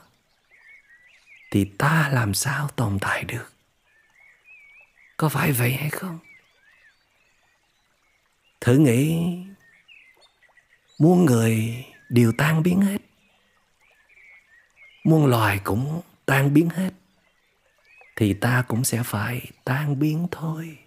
thì 1.51 1.65
ta 1.77 2.09
làm 2.13 2.33
sao 2.33 2.67
tồn 2.67 2.99
tại 3.01 3.23
được? 3.23 3.51
Có 5.17 5.29
phải 5.29 5.51
vậy 5.51 5.73
hay 5.73 5.89
không? 5.89 6.19
Thử 8.61 8.77
nghĩ, 8.77 9.35
muôn 10.99 11.25
người 11.25 11.85
đều 12.09 12.31
tan 12.37 12.63
biến 12.63 12.81
hết. 12.81 12.97
Muôn 15.03 15.25
loài 15.25 15.59
cũng 15.63 16.01
tan 16.25 16.53
biến 16.53 16.69
hết, 16.69 16.91
thì 18.15 18.33
ta 18.33 18.63
cũng 18.67 18.83
sẽ 18.83 19.03
phải 19.05 19.41
tan 19.63 19.99
biến 19.99 20.27
thôi. 20.31 20.77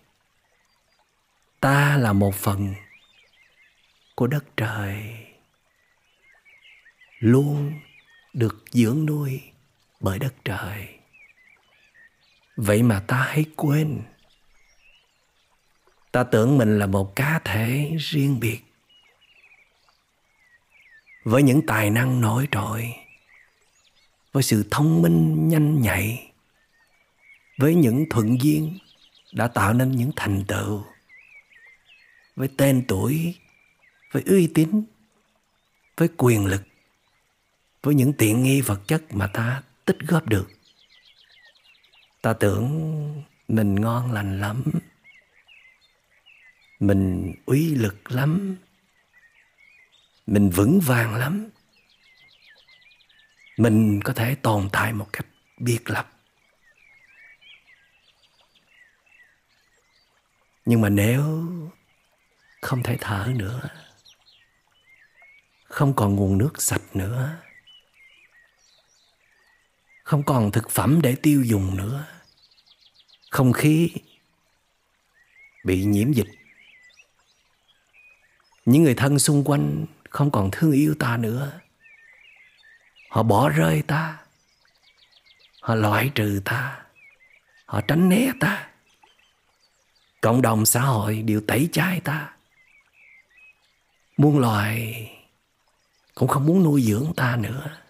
Ta 1.60 1.96
là 1.96 2.12
một 2.12 2.34
phần 2.34 2.74
của 4.14 4.26
đất 4.26 4.44
trời 4.56 5.26
luôn 7.22 7.80
được 8.32 8.64
dưỡng 8.70 9.06
nuôi 9.06 9.40
bởi 10.00 10.18
đất 10.18 10.34
trời. 10.44 10.88
Vậy 12.56 12.82
mà 12.82 13.00
ta 13.06 13.16
hãy 13.16 13.44
quên. 13.56 14.02
Ta 16.12 16.24
tưởng 16.24 16.58
mình 16.58 16.78
là 16.78 16.86
một 16.86 17.16
cá 17.16 17.40
thể 17.44 17.96
riêng 17.98 18.40
biệt. 18.40 18.60
Với 21.24 21.42
những 21.42 21.66
tài 21.66 21.90
năng 21.90 22.20
nổi 22.20 22.48
trội, 22.50 22.94
với 24.32 24.42
sự 24.42 24.68
thông 24.70 25.02
minh 25.02 25.48
nhanh 25.48 25.80
nhạy, 25.80 26.32
với 27.58 27.74
những 27.74 28.04
thuận 28.10 28.42
duyên 28.42 28.78
đã 29.32 29.48
tạo 29.48 29.72
nên 29.72 29.90
những 29.90 30.10
thành 30.16 30.44
tựu, 30.48 30.84
với 32.36 32.48
tên 32.56 32.84
tuổi, 32.88 33.36
với 34.12 34.22
uy 34.26 34.50
tín, 34.54 34.84
với 35.96 36.08
quyền 36.16 36.46
lực 36.46 36.62
với 37.82 37.94
những 37.94 38.12
tiện 38.12 38.42
nghi 38.42 38.60
vật 38.60 38.80
chất 38.86 39.02
mà 39.10 39.26
ta 39.26 39.62
tích 39.84 39.98
góp 39.98 40.26
được. 40.26 40.48
Ta 42.22 42.32
tưởng 42.32 43.24
mình 43.48 43.74
ngon 43.74 44.12
lành 44.12 44.40
lắm, 44.40 44.64
mình 46.80 47.34
uy 47.46 47.74
lực 47.74 48.12
lắm, 48.12 48.56
mình 50.26 50.50
vững 50.50 50.80
vàng 50.80 51.14
lắm. 51.14 51.48
Mình 53.56 54.00
có 54.04 54.12
thể 54.12 54.34
tồn 54.34 54.68
tại 54.72 54.92
một 54.92 55.08
cách 55.12 55.26
biệt 55.58 55.90
lập. 55.90 56.08
Nhưng 60.64 60.80
mà 60.80 60.88
nếu 60.88 61.48
không 62.60 62.82
thể 62.82 62.96
thở 63.00 63.32
nữa, 63.36 63.68
không 65.64 65.94
còn 65.94 66.16
nguồn 66.16 66.38
nước 66.38 66.62
sạch 66.62 66.96
nữa 66.96 67.42
không 70.12 70.22
còn 70.22 70.50
thực 70.50 70.70
phẩm 70.70 71.02
để 71.02 71.14
tiêu 71.14 71.42
dùng 71.42 71.76
nữa. 71.76 72.06
Không 73.30 73.52
khí 73.52 73.90
bị 75.64 75.84
nhiễm 75.84 76.12
dịch. 76.12 76.26
Những 78.64 78.82
người 78.82 78.94
thân 78.94 79.18
xung 79.18 79.44
quanh 79.44 79.86
không 80.10 80.30
còn 80.30 80.48
thương 80.52 80.72
yêu 80.72 80.94
ta 80.98 81.16
nữa. 81.16 81.60
Họ 83.10 83.22
bỏ 83.22 83.48
rơi 83.48 83.82
ta. 83.82 84.18
Họ 85.60 85.74
loại 85.74 86.10
trừ 86.14 86.40
ta. 86.44 86.82
Họ 87.66 87.80
tránh 87.80 88.08
né 88.08 88.32
ta. 88.40 88.68
Cộng 90.20 90.42
đồng 90.42 90.66
xã 90.66 90.80
hội 90.80 91.22
đều 91.22 91.40
tẩy 91.46 91.68
chay 91.72 92.00
ta. 92.00 92.32
Muôn 94.16 94.38
loài 94.38 95.10
cũng 96.14 96.28
không 96.28 96.46
muốn 96.46 96.62
nuôi 96.62 96.82
dưỡng 96.82 97.12
ta 97.16 97.36
nữa 97.36 97.81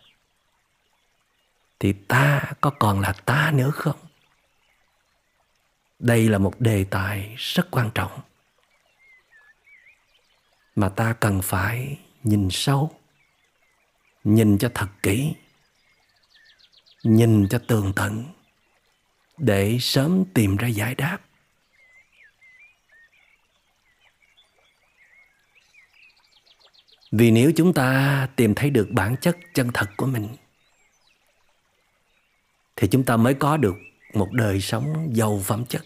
thì 1.82 1.92
ta 1.92 2.42
có 2.60 2.70
còn 2.70 3.00
là 3.00 3.12
ta 3.12 3.50
nữa 3.54 3.70
không? 3.70 3.96
Đây 5.98 6.28
là 6.28 6.38
một 6.38 6.60
đề 6.60 6.84
tài 6.84 7.34
rất 7.38 7.68
quan 7.70 7.90
trọng 7.94 8.20
mà 10.74 10.88
ta 10.88 11.12
cần 11.20 11.42
phải 11.42 11.98
nhìn 12.22 12.48
sâu, 12.50 13.00
nhìn 14.24 14.58
cho 14.58 14.70
thật 14.74 14.86
kỹ, 15.02 15.34
nhìn 17.02 17.48
cho 17.48 17.58
tường 17.66 17.92
tận 17.96 18.24
để 19.38 19.78
sớm 19.80 20.24
tìm 20.34 20.56
ra 20.56 20.68
giải 20.68 20.94
đáp. 20.94 21.18
Vì 27.12 27.30
nếu 27.30 27.52
chúng 27.56 27.74
ta 27.74 28.28
tìm 28.36 28.54
thấy 28.54 28.70
được 28.70 28.88
bản 28.90 29.16
chất 29.16 29.36
chân 29.54 29.70
thật 29.74 29.86
của 29.96 30.06
mình 30.06 30.28
thì 32.82 32.88
chúng 32.88 33.04
ta 33.04 33.16
mới 33.16 33.34
có 33.34 33.56
được 33.56 33.76
một 34.14 34.32
đời 34.32 34.60
sống 34.60 35.10
giàu 35.12 35.40
phẩm 35.44 35.64
chất. 35.68 35.82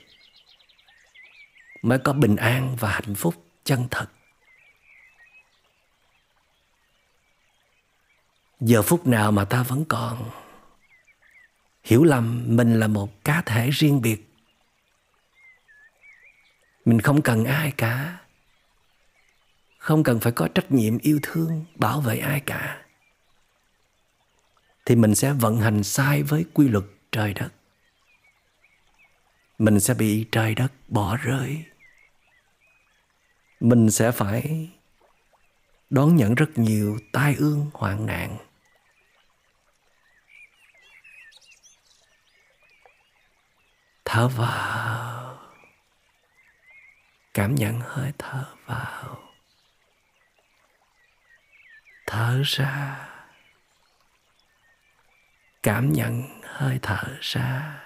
Mới 1.83 1.99
có 1.99 2.13
bình 2.13 2.37
an 2.37 2.77
và 2.81 2.91
hạnh 2.91 3.15
phúc 3.15 3.35
chân 3.65 3.89
thật. 3.91 4.07
Giờ 8.61 8.83
phút 8.83 9.07
nào 9.07 9.33
mà 9.33 9.45
ta 9.45 9.63
vẫn 9.63 9.85
còn 9.89 10.31
hiểu 11.85 12.05
lầm 12.05 12.57
mình 12.57 12.81
là 12.81 12.87
một 12.87 13.25
cá 13.25 13.43
thể 13.47 13.71
riêng 13.71 14.03
biệt. 14.03 14.29
Mình 16.85 17.01
không 17.01 17.23
cần 17.23 17.45
ai 17.45 17.73
cả. 17.77 18.19
Không 19.79 20.03
cần 20.03 20.21
phải 20.21 20.33
có 20.33 20.49
trách 20.55 20.73
nhiệm 20.73 20.99
yêu 20.99 21.19
thương 21.23 21.65
bảo 21.75 22.01
vệ 22.01 22.19
ai 22.19 22.41
cả 22.41 22.86
thì 24.87 24.97
mình 24.97 25.15
sẽ 25.15 25.33
vận 25.33 25.61
hành 25.61 25.83
sai 25.83 26.23
với 26.23 26.45
quy 26.55 26.69
luật 26.69 26.85
trời 27.13 27.35
đất. 27.35 27.49
Mình 29.59 29.81
sẽ 29.81 29.95
bị 29.95 30.27
trời 30.33 30.55
đất 30.55 30.73
bỏ 30.89 31.17
rơi. 31.17 31.65
Mình 33.61 33.91
sẽ 33.91 34.13
phải 34.13 34.71
đón 35.91 36.17
nhận 36.17 36.35
rất 36.35 36.51
nhiều 36.55 36.99
tai 37.13 37.35
ương 37.35 37.71
hoạn 37.75 38.07
nạn. 38.07 38.37
Thở 44.05 44.29
vào. 44.29 45.39
Cảm 47.35 47.55
nhận 47.55 47.81
hơi 47.81 48.13
thở 48.19 48.45
vào. 48.67 49.19
Thở 52.07 52.43
ra 52.45 53.16
cảm 55.67 55.93
nhận 55.93 56.23
hơi 56.43 56.79
thở 56.83 57.17
ra. 57.21 57.83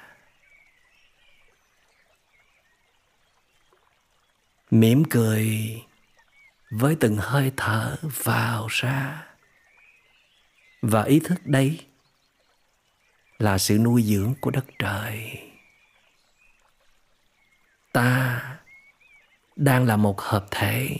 Mỉm 4.71 5.03
cười 5.11 5.83
với 6.71 6.97
từng 7.01 7.17
hơi 7.17 7.53
thở 7.57 7.97
vào 8.03 8.67
ra. 8.71 9.27
Và 10.83 11.03
ý 11.03 11.21
thức 11.25 11.39
đây 11.45 11.87
là 13.39 13.59
sự 13.59 13.79
nuôi 13.79 14.03
dưỡng 14.03 14.35
của 14.41 14.51
đất 14.51 14.65
trời. 14.79 15.51
Ta 17.93 18.43
đang 19.57 19.87
là 19.87 19.97
một 19.97 20.21
hợp 20.21 20.47
thể 20.51 20.97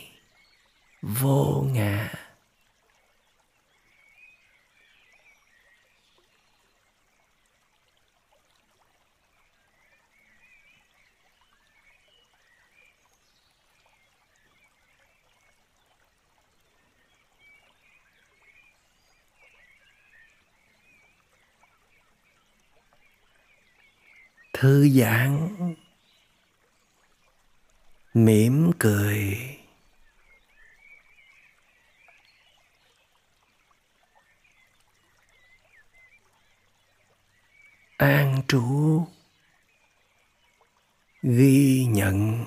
vô 1.01 1.65
ngã. 1.71 2.13
Thư 24.61 24.89
giãn 24.89 25.49
mỉm 28.13 28.71
cười. 28.79 29.37
An 37.97 38.41
trú 38.47 39.05
ghi 41.23 41.85
nhận. 41.89 42.45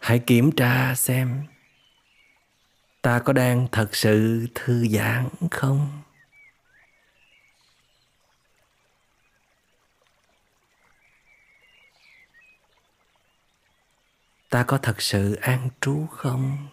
Hãy 0.00 0.18
kiểm 0.18 0.52
tra 0.52 0.94
xem 0.94 1.42
ta 3.02 3.18
có 3.18 3.32
đang 3.32 3.66
thật 3.72 3.96
sự 3.96 4.46
thư 4.54 4.86
giãn 4.88 5.28
không? 5.50 6.02
Ta 14.50 14.62
có 14.62 14.78
thật 14.78 15.02
sự 15.02 15.34
an 15.34 15.68
trú 15.80 16.06
không? 16.06 16.68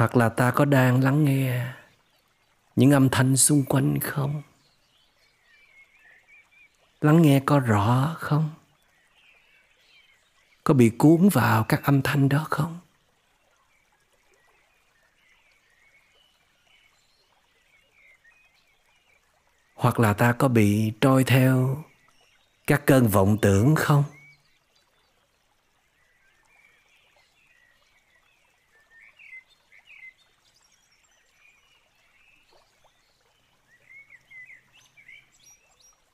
Hoặc 0.00 0.16
là 0.16 0.28
ta 0.28 0.50
có 0.50 0.64
đang 0.64 1.04
lắng 1.04 1.24
nghe 1.24 1.72
những 2.76 2.90
âm 2.90 3.08
thanh 3.08 3.36
xung 3.36 3.64
quanh 3.64 3.98
không? 4.00 4.42
Lắng 7.00 7.22
nghe 7.22 7.40
có 7.46 7.60
rõ 7.60 8.16
không? 8.18 8.50
Có 10.64 10.74
bị 10.74 10.90
cuốn 10.98 11.28
vào 11.28 11.64
các 11.64 11.84
âm 11.84 12.02
thanh 12.02 12.28
đó 12.28 12.46
không? 12.50 12.78
Hoặc 19.74 20.00
là 20.00 20.12
ta 20.12 20.32
có 20.32 20.48
bị 20.48 20.92
trôi 21.00 21.24
theo 21.24 21.84
các 22.66 22.82
cơn 22.86 23.08
vọng 23.08 23.38
tưởng 23.42 23.74
không? 23.74 24.04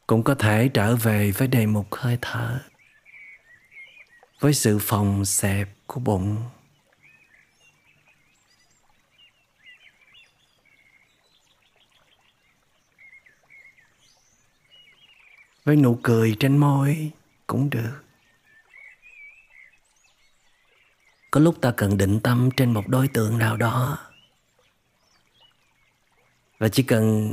Cũng 0.06 0.22
có 0.22 0.34
thể 0.34 0.70
trở 0.74 0.96
về 0.96 1.30
với 1.30 1.48
đề 1.48 1.66
mục 1.66 1.94
hơi 1.94 2.18
thở, 2.20 2.60
với 4.40 4.54
sự 4.54 4.78
phòng 4.78 5.24
xẹp 5.24 5.68
của 5.86 6.00
bụng. 6.00 6.36
Với 15.64 15.76
nụ 15.76 15.98
cười 16.02 16.36
trên 16.40 16.56
môi 16.56 17.10
cũng 17.46 17.70
được. 17.70 18.02
Có 21.30 21.40
lúc 21.40 21.60
ta 21.60 21.72
cần 21.76 21.98
định 21.98 22.20
tâm 22.20 22.50
trên 22.56 22.72
một 22.72 22.88
đối 22.88 23.08
tượng 23.08 23.38
nào 23.38 23.56
đó. 23.56 23.98
Và 26.58 26.68
chỉ 26.68 26.82
cần 26.82 27.32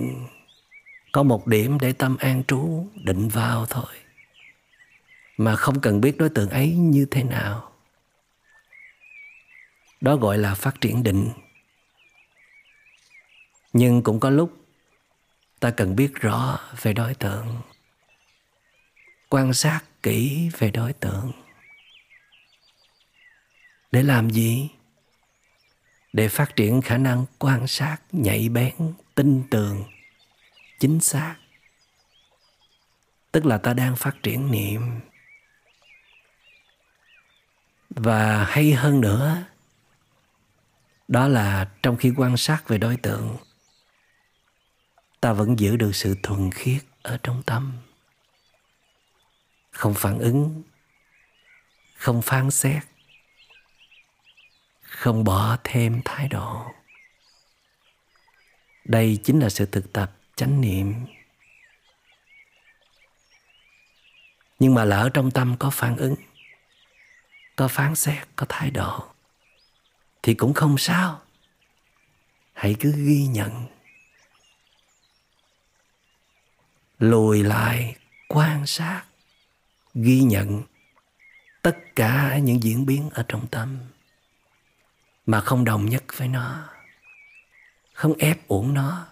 có 1.13 1.23
một 1.23 1.47
điểm 1.47 1.79
để 1.79 1.93
tâm 1.93 2.17
an 2.17 2.43
trú, 2.47 2.87
định 2.95 3.29
vào 3.29 3.65
thôi. 3.65 3.95
Mà 5.37 5.55
không 5.55 5.79
cần 5.81 6.01
biết 6.01 6.17
đối 6.17 6.29
tượng 6.29 6.49
ấy 6.49 6.75
như 6.75 7.05
thế 7.11 7.23
nào. 7.23 7.71
Đó 10.01 10.15
gọi 10.15 10.37
là 10.37 10.55
phát 10.55 10.81
triển 10.81 11.03
định. 11.03 11.29
Nhưng 13.73 14.03
cũng 14.03 14.19
có 14.19 14.29
lúc, 14.29 14.57
ta 15.59 15.71
cần 15.71 15.95
biết 15.95 16.15
rõ 16.15 16.59
về 16.81 16.93
đối 16.93 17.13
tượng. 17.13 17.61
Quan 19.29 19.53
sát 19.53 19.81
kỹ 20.03 20.49
về 20.57 20.71
đối 20.71 20.93
tượng. 20.93 21.31
Để 23.91 24.03
làm 24.03 24.29
gì? 24.29 24.69
Để 26.13 26.27
phát 26.27 26.55
triển 26.55 26.81
khả 26.81 26.97
năng 26.97 27.25
quan 27.39 27.67
sát, 27.67 27.97
nhạy 28.11 28.49
bén 28.49 28.73
tinh 29.15 29.43
tường 29.49 29.83
chính 30.83 30.99
xác. 30.99 31.35
Tức 33.31 33.45
là 33.45 33.57
ta 33.57 33.73
đang 33.73 33.95
phát 33.95 34.15
triển 34.23 34.51
niệm. 34.51 34.99
Và 37.89 38.45
hay 38.45 38.73
hơn 38.73 39.01
nữa, 39.01 39.43
đó 41.07 41.27
là 41.27 41.71
trong 41.83 41.97
khi 41.97 42.13
quan 42.17 42.37
sát 42.37 42.67
về 42.67 42.77
đối 42.77 42.97
tượng, 42.97 43.37
ta 45.21 45.33
vẫn 45.33 45.59
giữ 45.59 45.75
được 45.77 45.95
sự 45.95 46.17
thuần 46.23 46.51
khiết 46.51 46.83
ở 47.01 47.17
trong 47.23 47.43
tâm. 47.43 47.77
Không 49.71 49.93
phản 49.93 50.19
ứng, 50.19 50.63
không 51.95 52.21
phán 52.21 52.51
xét, 52.51 52.83
không 54.81 55.23
bỏ 55.23 55.57
thêm 55.63 56.01
thái 56.05 56.27
độ. 56.27 56.71
Đây 58.85 59.19
chính 59.23 59.39
là 59.39 59.49
sự 59.49 59.65
thực 59.65 59.93
tập 59.93 60.11
chánh 60.35 60.61
niệm. 60.61 61.05
Nhưng 64.59 64.73
mà 64.73 64.85
lỡ 64.85 65.09
trong 65.13 65.31
tâm 65.31 65.55
có 65.59 65.69
phản 65.69 65.97
ứng, 65.97 66.15
có 67.55 67.67
phán 67.67 67.95
xét, 67.95 68.27
có 68.35 68.45
thái 68.49 68.71
độ, 68.71 69.03
thì 70.23 70.33
cũng 70.33 70.53
không 70.53 70.77
sao. 70.77 71.21
Hãy 72.53 72.75
cứ 72.79 72.91
ghi 72.91 73.27
nhận. 73.27 73.65
Lùi 76.99 77.43
lại, 77.43 77.95
quan 78.27 78.65
sát, 78.65 79.03
ghi 79.93 80.19
nhận 80.21 80.63
tất 81.61 81.77
cả 81.95 82.37
những 82.37 82.63
diễn 82.63 82.85
biến 82.85 83.09
ở 83.13 83.25
trong 83.27 83.47
tâm 83.47 83.77
mà 85.25 85.41
không 85.41 85.65
đồng 85.65 85.89
nhất 85.89 86.03
với 86.17 86.27
nó, 86.27 86.69
không 87.93 88.13
ép 88.17 88.47
uổng 88.47 88.73
nó 88.73 89.07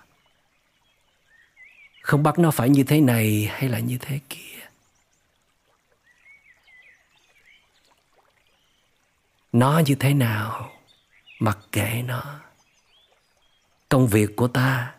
không 2.02 2.24
bắt 2.24 2.40
nó 2.40 2.52
phải 2.52 2.70
như 2.70 2.84
thế 2.84 3.02
này 3.02 3.50
hay 3.52 3.70
là 3.70 3.80
như 3.80 3.98
thế 4.02 4.20
kia? 4.30 4.68
Nó 9.52 9.82
như 9.86 9.96
thế 9.96 10.14
nào? 10.14 10.72
Mặc 11.40 11.58
kệ 11.72 12.04
nó. 12.06 12.40
Công 13.90 14.08
việc 14.08 14.36
của 14.36 14.48
ta 14.48 14.96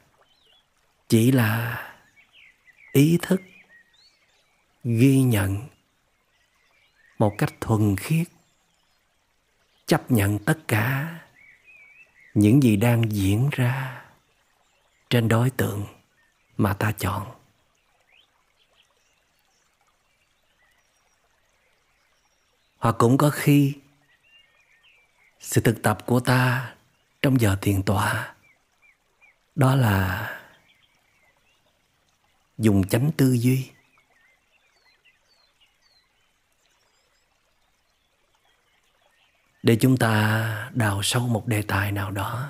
chỉ 1.08 1.32
là 1.32 1.82
ý 2.92 3.18
thức, 3.22 3.40
ghi 4.84 5.22
nhận 5.22 5.68
một 7.18 7.34
cách 7.38 7.54
thuần 7.60 7.96
khiết, 7.96 8.26
chấp 9.86 10.10
nhận 10.10 10.38
tất 10.38 10.58
cả 10.68 11.18
những 12.34 12.62
gì 12.62 12.76
đang 12.76 13.12
diễn 13.12 13.48
ra 13.52 14.04
trên 15.10 15.28
đối 15.28 15.50
tượng 15.50 15.86
mà 16.56 16.74
ta 16.74 16.92
chọn. 16.92 17.30
Hoặc 22.78 22.94
cũng 22.98 23.18
có 23.18 23.30
khi 23.30 23.74
sự 25.40 25.60
thực 25.60 25.82
tập 25.82 25.98
của 26.06 26.20
ta 26.20 26.74
trong 27.22 27.40
giờ 27.40 27.56
thiền 27.60 27.82
tọa, 27.82 28.34
đó 29.54 29.74
là 29.74 30.28
dùng 32.58 32.88
chánh 32.88 33.10
tư 33.16 33.32
duy. 33.32 33.70
Để 39.62 39.76
chúng 39.80 39.96
ta 39.96 40.70
đào 40.74 41.02
sâu 41.02 41.28
một 41.28 41.46
đề 41.46 41.62
tài 41.62 41.92
nào 41.92 42.10
đó, 42.10 42.48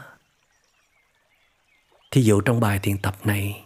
thí 2.10 2.22
dụ 2.22 2.40
trong 2.40 2.60
bài 2.60 2.78
thiền 2.82 2.98
tập 2.98 3.26
này 3.26 3.64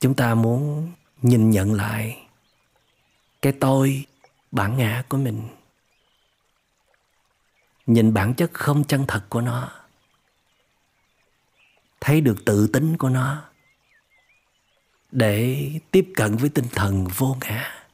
chúng 0.00 0.14
ta 0.14 0.34
muốn 0.34 0.92
nhìn 1.22 1.50
nhận 1.50 1.72
lại 1.74 2.26
cái 3.42 3.52
tôi, 3.60 4.06
bản 4.50 4.76
ngã 4.76 5.02
của 5.08 5.16
mình. 5.16 5.48
Nhìn 7.86 8.14
bản 8.14 8.34
chất 8.34 8.50
không 8.52 8.84
chân 8.84 9.04
thật 9.08 9.24
của 9.28 9.40
nó. 9.40 9.72
Thấy 12.00 12.20
được 12.20 12.44
tự 12.46 12.66
tính 12.66 12.96
của 12.96 13.08
nó. 13.08 13.44
Để 15.12 15.70
tiếp 15.90 16.12
cận 16.16 16.36
với 16.36 16.50
tinh 16.50 16.66
thần 16.72 17.06
vô 17.16 17.36
ngã. 17.40 17.86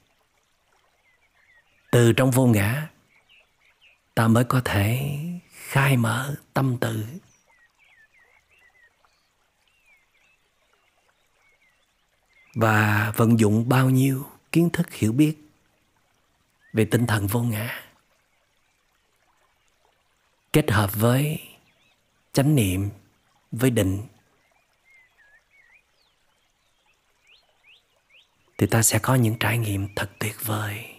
Từ 1.91 2.13
trong 2.13 2.31
vô 2.31 2.47
ngã, 2.47 2.89
ta 4.15 4.29
mới 4.29 4.45
có 4.45 4.61
thể 4.65 5.19
khai 5.51 5.97
mở 5.97 6.35
tâm 6.55 6.77
tự 6.81 7.05
và 12.57 13.13
vận 13.17 13.41
dụng 13.41 13.69
bao 13.69 13.91
nhiêu 13.91 14.27
kiến 14.53 14.71
thức 14.73 14.93
hiểu 14.93 15.13
biết 15.13 15.37
về 16.73 16.85
tinh 16.91 17.07
thần 17.07 17.27
vô 17.27 17.43
ngã 17.43 17.83
kết 20.53 20.71
hợp 20.71 20.91
với 20.95 21.41
chánh 22.33 22.55
niệm, 22.55 22.91
với 23.53 23.71
định, 23.71 24.03
thì 28.59 28.67
ta 28.67 28.83
sẽ 28.83 28.99
có 28.99 29.15
những 29.15 29.37
trải 29.41 29.59
nghiệm 29.59 29.95
thật 29.95 30.11
tuyệt 30.19 30.37
vời. 30.43 30.95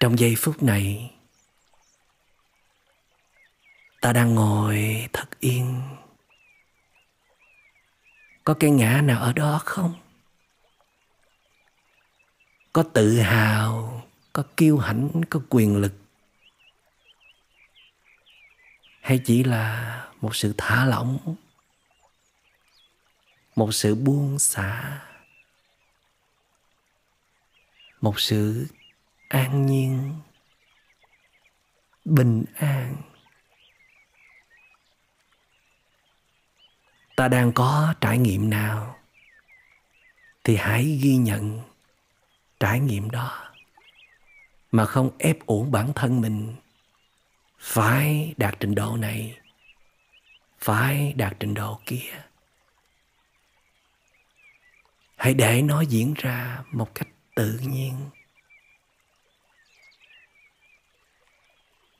Trong 0.00 0.18
giây 0.18 0.34
phút 0.38 0.62
này, 0.62 1.14
ta 4.00 4.12
đang 4.12 4.34
ngồi 4.34 5.08
thật 5.12 5.40
yên 5.40 5.82
có 8.44 8.54
cái 8.54 8.70
ngã 8.70 9.00
nào 9.00 9.22
ở 9.22 9.32
đó 9.32 9.60
không? 9.64 9.94
Có 12.72 12.82
tự 12.82 13.18
hào, 13.18 14.02
có 14.32 14.42
kiêu 14.56 14.78
hãnh, 14.78 15.20
có 15.30 15.40
quyền 15.48 15.76
lực? 15.76 15.92
Hay 19.00 19.20
chỉ 19.24 19.44
là 19.44 20.04
một 20.20 20.36
sự 20.36 20.54
thả 20.58 20.84
lỏng, 20.84 21.36
một 23.56 23.72
sự 23.72 23.94
buông 23.94 24.38
xả? 24.38 25.00
Một 28.00 28.20
sự 28.20 28.66
an 29.28 29.66
nhiên, 29.66 30.14
bình 32.04 32.44
an? 32.54 33.13
Ta 37.16 37.28
đang 37.28 37.52
có 37.52 37.94
trải 38.00 38.18
nghiệm 38.18 38.50
nào? 38.50 38.98
Thì 40.44 40.56
hãy 40.56 40.84
ghi 41.02 41.16
nhận 41.16 41.60
trải 42.60 42.80
nghiệm 42.80 43.10
đó. 43.10 43.52
Mà 44.72 44.84
không 44.84 45.10
ép 45.18 45.46
uổng 45.46 45.72
bản 45.72 45.92
thân 45.94 46.20
mình. 46.20 46.54
Phải 47.58 48.34
đạt 48.36 48.56
trình 48.60 48.74
độ 48.74 48.96
này. 48.96 49.38
Phải 50.58 51.12
đạt 51.16 51.36
trình 51.40 51.54
độ 51.54 51.80
kia. 51.86 52.24
Hãy 55.16 55.34
để 55.34 55.62
nó 55.62 55.80
diễn 55.80 56.14
ra 56.16 56.62
một 56.72 56.94
cách 56.94 57.08
tự 57.34 57.58
nhiên. 57.62 57.94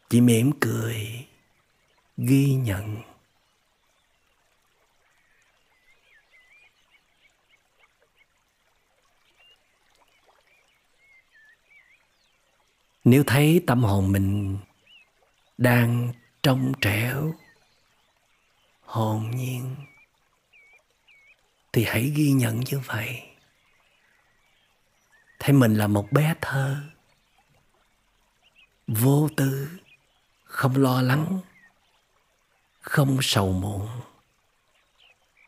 Chỉ 0.08 0.20
mỉm 0.20 0.52
cười 0.60 1.26
ghi 2.16 2.54
nhận. 2.54 3.13
Nếu 13.04 13.24
thấy 13.26 13.64
tâm 13.66 13.82
hồn 13.84 14.12
mình 14.12 14.58
đang 15.58 16.12
trong 16.42 16.72
trẻo, 16.80 17.34
hồn 18.80 19.30
nhiên, 19.30 19.76
thì 21.72 21.84
hãy 21.84 22.02
ghi 22.02 22.32
nhận 22.32 22.60
như 22.60 22.78
vậy. 22.78 23.22
Thấy 25.38 25.52
mình 25.52 25.74
là 25.74 25.86
một 25.86 26.12
bé 26.12 26.34
thơ, 26.40 26.76
vô 28.86 29.28
tư, 29.36 29.68
không 30.44 30.76
lo 30.76 31.02
lắng, 31.02 31.40
không 32.80 33.18
sầu 33.22 33.52
muộn, 33.52 33.88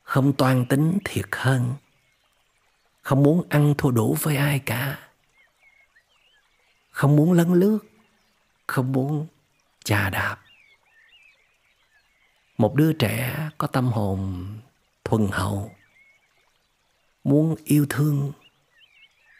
không 0.02 0.32
toan 0.32 0.66
tính 0.66 0.98
thiệt 1.04 1.26
hơn, 1.32 1.74
không 3.02 3.22
muốn 3.22 3.46
ăn 3.48 3.74
thua 3.78 3.90
đủ 3.90 4.16
với 4.20 4.36
ai 4.36 4.58
cả 4.58 5.05
không 6.96 7.16
muốn 7.16 7.32
lấn 7.32 7.52
lướt, 7.52 7.78
không 8.66 8.92
muốn 8.92 9.26
chà 9.85 10.11
đạp. 10.11 10.38
Một 12.59 12.74
đứa 12.74 12.92
trẻ 12.92 13.48
có 13.59 13.66
tâm 13.66 13.88
hồn 13.88 14.46
thuần 15.04 15.28
hậu, 15.32 15.72
muốn 17.24 17.56
yêu 17.64 17.87
thương 17.90 18.32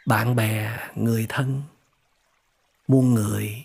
bạn 0.07 0.37
bè, 0.37 0.79
người 0.95 1.27
thân, 1.29 1.62
muôn 2.88 3.14
người, 3.14 3.64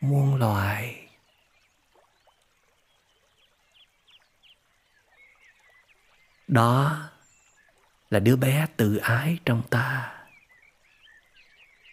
muôn 0.00 0.34
loài. 0.34 1.08
Đó 6.46 6.98
là 8.10 8.18
đứa 8.18 8.36
bé 8.36 8.66
tự 8.76 8.96
ái 8.96 9.38
trong 9.44 9.62
ta 9.70 10.17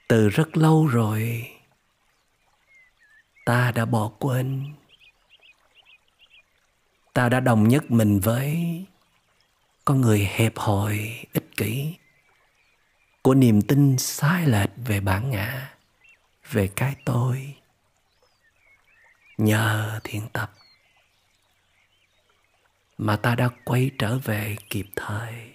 từ 0.07 0.29
rất 0.29 0.57
lâu 0.57 0.87
rồi, 0.87 1.51
ta 3.45 3.71
đã 3.71 3.85
bỏ 3.85 4.11
quên. 4.19 4.73
Ta 7.13 7.29
đã 7.29 7.39
đồng 7.39 7.67
nhất 7.67 7.91
mình 7.91 8.19
với 8.19 8.85
con 9.85 10.01
người 10.01 10.29
hẹp 10.31 10.57
hòi 10.57 11.25
ích 11.33 11.57
kỷ. 11.57 11.95
Của 13.21 13.33
niềm 13.33 13.61
tin 13.61 13.97
sai 13.97 14.47
lệch 14.47 14.69
về 14.75 14.99
bản 14.99 15.29
ngã, 15.29 15.75
về 16.51 16.69
cái 16.75 16.95
tôi. 17.05 17.55
Nhờ 19.37 19.99
thiền 20.03 20.29
tập 20.33 20.53
mà 22.97 23.15
ta 23.15 23.35
đã 23.35 23.49
quay 23.65 23.91
trở 23.99 24.17
về 24.17 24.55
kịp 24.69 24.85
thời. 24.95 25.53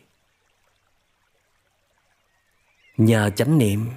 Nhờ 2.96 3.30
chánh 3.36 3.58
niệm 3.58 3.90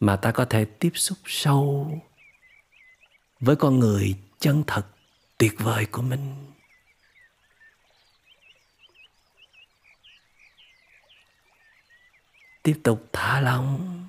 mà 0.00 0.16
ta 0.16 0.32
có 0.32 0.44
thể 0.44 0.64
tiếp 0.64 0.90
xúc 0.94 1.18
sâu 1.26 1.98
với 3.40 3.56
con 3.56 3.78
người 3.78 4.18
chân 4.38 4.64
thật 4.66 4.86
tuyệt 5.38 5.54
vời 5.58 5.86
của 5.86 6.02
mình. 6.02 6.52
Tiếp 12.62 12.80
tục 12.84 13.08
thả 13.12 13.40
lỏng, 13.40 14.06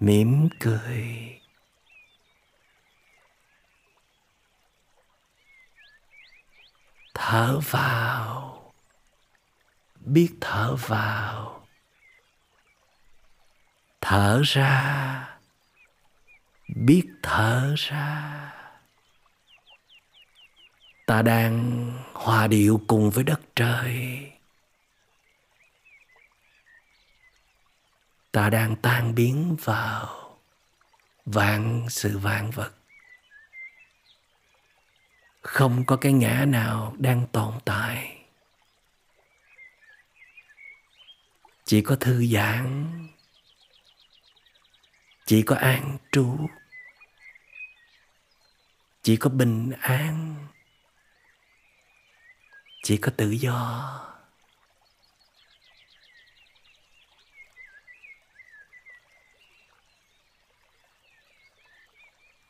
mỉm 0.00 0.48
cười. 0.60 1.40
Thở 7.14 7.60
vào, 7.60 8.72
biết 10.00 10.30
thở 10.40 10.76
vào 10.76 11.63
thở 14.04 14.42
ra. 14.44 15.38
Biết 16.68 17.06
thở 17.22 17.74
ra. 17.76 18.52
Ta 21.06 21.22
đang 21.22 21.90
hòa 22.12 22.46
điệu 22.46 22.80
cùng 22.86 23.10
với 23.10 23.24
đất 23.24 23.40
trời. 23.56 24.32
Ta 28.32 28.50
đang 28.50 28.76
tan 28.76 29.14
biến 29.14 29.56
vào 29.64 30.38
vạn 31.26 31.86
sự 31.90 32.18
vạn 32.18 32.50
vật. 32.50 32.72
Không 35.42 35.84
có 35.86 35.96
cái 35.96 36.12
ngã 36.12 36.44
nào 36.44 36.94
đang 36.98 37.26
tồn 37.32 37.54
tại. 37.64 38.18
Chỉ 41.64 41.82
có 41.82 41.96
thư 41.96 42.26
giãn 42.26 42.90
chỉ 45.26 45.42
có 45.42 45.56
an 45.56 45.98
trú. 46.12 46.38
Chỉ 49.02 49.16
có 49.16 49.30
bình 49.30 49.72
an. 49.80 50.36
Chỉ 52.82 52.96
có 52.96 53.12
tự 53.16 53.30
do. 53.30 54.00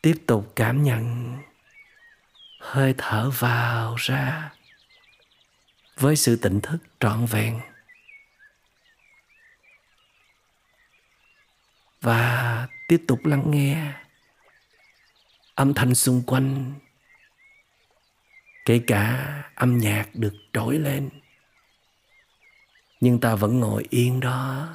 Tiếp 0.03 0.23
tục 0.27 0.53
cảm 0.57 0.83
nhận. 0.83 1.37
Hơi 2.61 2.95
thở 2.99 3.31
vào 3.31 3.95
ra. 3.99 4.53
Với 5.97 6.17
sự 6.17 6.37
tỉnh 6.37 6.61
thức 6.61 6.79
trọn 7.01 7.27
vẹn. 7.27 7.74
Và 12.05 12.69
tiếp 12.89 13.05
tục 13.09 13.25
lắng 13.25 13.51
nghe 13.51 13.93
âm 15.55 15.75
thanh 15.75 15.95
xung 15.95 16.23
quanh, 16.27 16.75
kể 18.65 18.81
cả 18.87 19.43
âm 19.55 19.79
nhạc 19.79 20.09
được 20.15 20.35
trỗi 20.53 20.79
lên. 20.79 21.11
Nhưng 23.01 23.21
ta 23.21 23.35
vẫn 23.35 23.61
ngồi 23.61 23.87
yên 23.91 24.21
đó, 24.21 24.69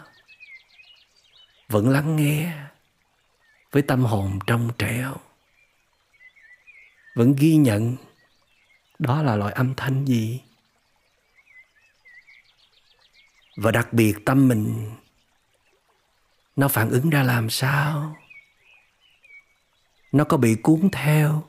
vẫn 1.68 1.90
lắng 1.90 2.16
nghe 2.16 2.54
với 3.72 3.82
tâm 3.82 4.06
hồn 4.06 4.40
trong 4.48 4.72
trẻo, 4.78 5.16
vẫn 7.16 7.36
ghi 7.36 7.56
nhận 7.56 7.96
đó 9.00 9.24
là 9.24 9.36
loại 9.36 9.54
âm 9.54 9.76
thanh 9.76 10.06
gì. 10.06 10.42
Và 13.56 13.72
đặc 13.72 13.94
biệt 13.94 14.16
tâm 14.26 14.48
mình 14.48 14.92
nó 16.60 16.68
phản 16.68 16.90
ứng 16.90 17.10
ra 17.10 17.24
làm 17.24 17.50
sao? 17.50 18.18
Nó 20.12 20.24
có 20.24 20.38
bị 20.38 20.56
cuốn 20.64 20.90
theo, 20.92 21.44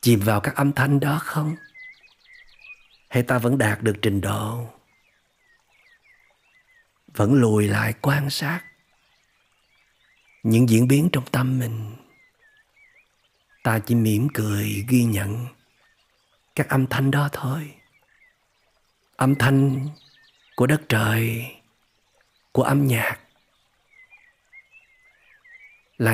chìm 0.00 0.20
vào 0.20 0.40
các 0.40 0.56
âm 0.56 0.72
thanh 0.72 1.00
đó 1.00 1.18
không? 1.22 1.56
Hay 3.08 3.22
ta 3.22 3.38
vẫn 3.38 3.58
đạt 3.58 3.82
được 3.82 3.96
trình 4.02 4.20
độ? 4.20 4.66
Vẫn 7.14 7.34
lùi 7.34 7.68
lại 7.68 7.94
quan 8.02 8.30
sát 8.30 8.60
những 10.42 10.68
diễn 10.68 10.88
biến 10.88 11.08
trong 11.12 11.24
tâm 11.26 11.58
mình. 11.58 11.96
Ta 13.62 13.78
chỉ 13.78 13.94
mỉm 13.94 14.28
cười 14.34 14.84
ghi 14.88 15.04
nhận 15.04 15.46
các 16.54 16.68
âm 16.68 16.86
thanh 16.86 17.10
đó 17.10 17.28
thôi. 17.32 17.74
Âm 19.16 19.34
thanh 19.34 19.88
của 20.56 20.66
đất 20.66 20.82
trời, 20.88 21.54
của 22.52 22.62
âm 22.62 22.86
nhạc 22.86 23.21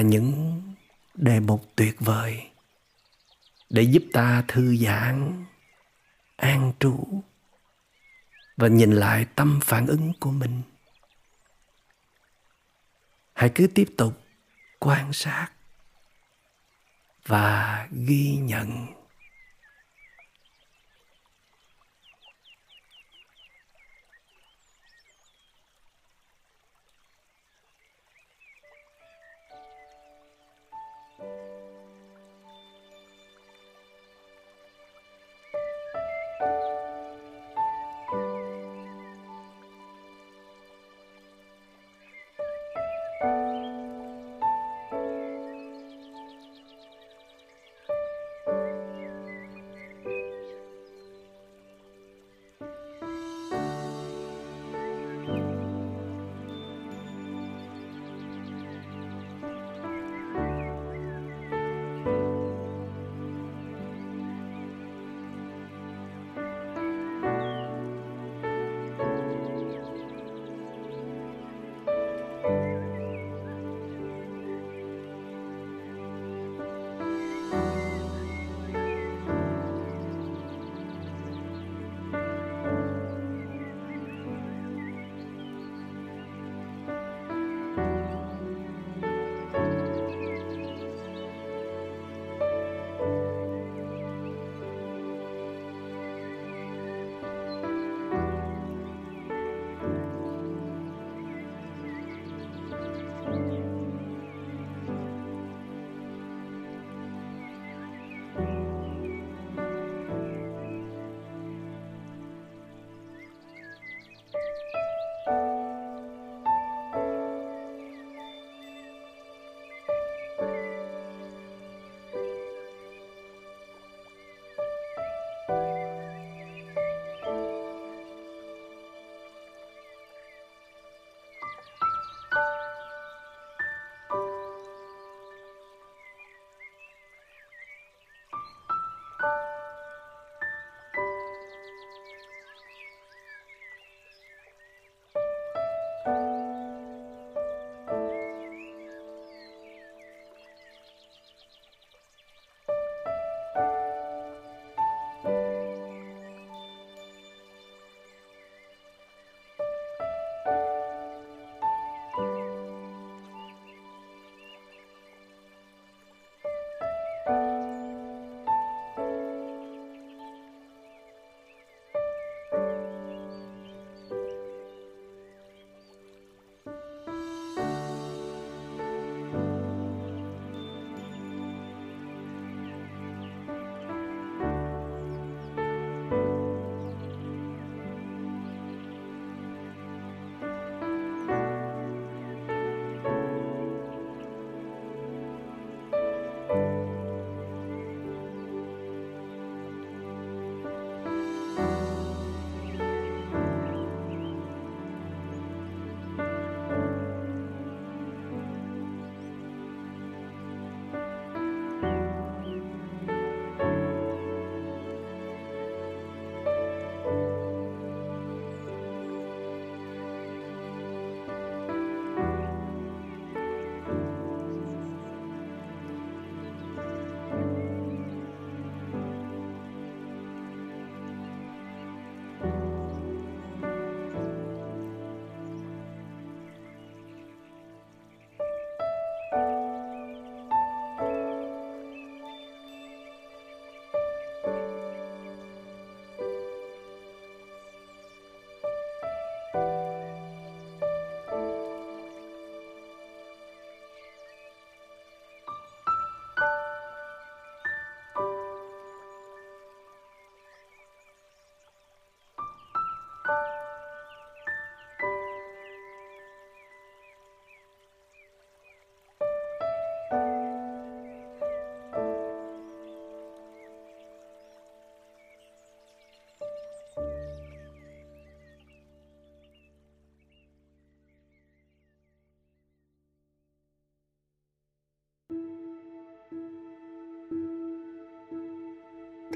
những 0.00 0.62
đề 1.14 1.40
mục 1.40 1.64
tuyệt 1.76 1.96
vời 1.98 2.50
để 3.70 3.82
giúp 3.82 4.02
ta 4.12 4.44
thư 4.48 4.76
giãn, 4.76 5.44
an 6.36 6.72
trú 6.80 7.22
và 8.56 8.68
nhìn 8.68 8.92
lại 8.92 9.26
tâm 9.34 9.60
phản 9.64 9.86
ứng 9.86 10.12
của 10.20 10.30
mình. 10.30 10.62
Hãy 13.32 13.50
cứ 13.54 13.66
tiếp 13.74 13.88
tục 13.96 14.20
quan 14.78 15.12
sát 15.12 15.48
và 17.26 17.88
ghi 17.90 18.36
nhận. 18.36 18.97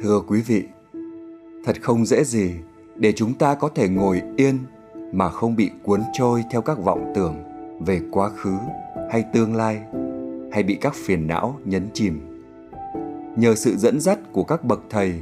Thưa 0.03 0.21
quý 0.27 0.41
vị, 0.41 0.65
thật 1.65 1.77
không 1.83 2.07
dễ 2.07 2.25
gì 2.25 2.51
để 2.97 3.13
chúng 3.13 3.35
ta 3.35 3.55
có 3.55 3.69
thể 3.69 3.89
ngồi 3.89 4.23
yên 4.37 4.59
mà 5.13 5.29
không 5.29 5.57
bị 5.57 5.71
cuốn 5.83 6.01
trôi 6.13 6.45
theo 6.51 6.63
các 6.63 6.79
vọng 6.79 7.13
tưởng 7.15 7.35
về 7.81 8.01
quá 8.11 8.29
khứ 8.29 8.55
hay 9.11 9.25
tương 9.33 9.57
lai 9.57 9.81
hay 10.53 10.63
bị 10.63 10.75
các 10.75 10.95
phiền 10.95 11.27
não 11.27 11.59
nhấn 11.65 11.89
chìm. 11.95 12.21
Nhờ 13.37 13.55
sự 13.55 13.77
dẫn 13.77 14.01
dắt 14.01 14.19
của 14.33 14.45
các 14.45 14.65
bậc 14.65 14.81
thầy 14.91 15.15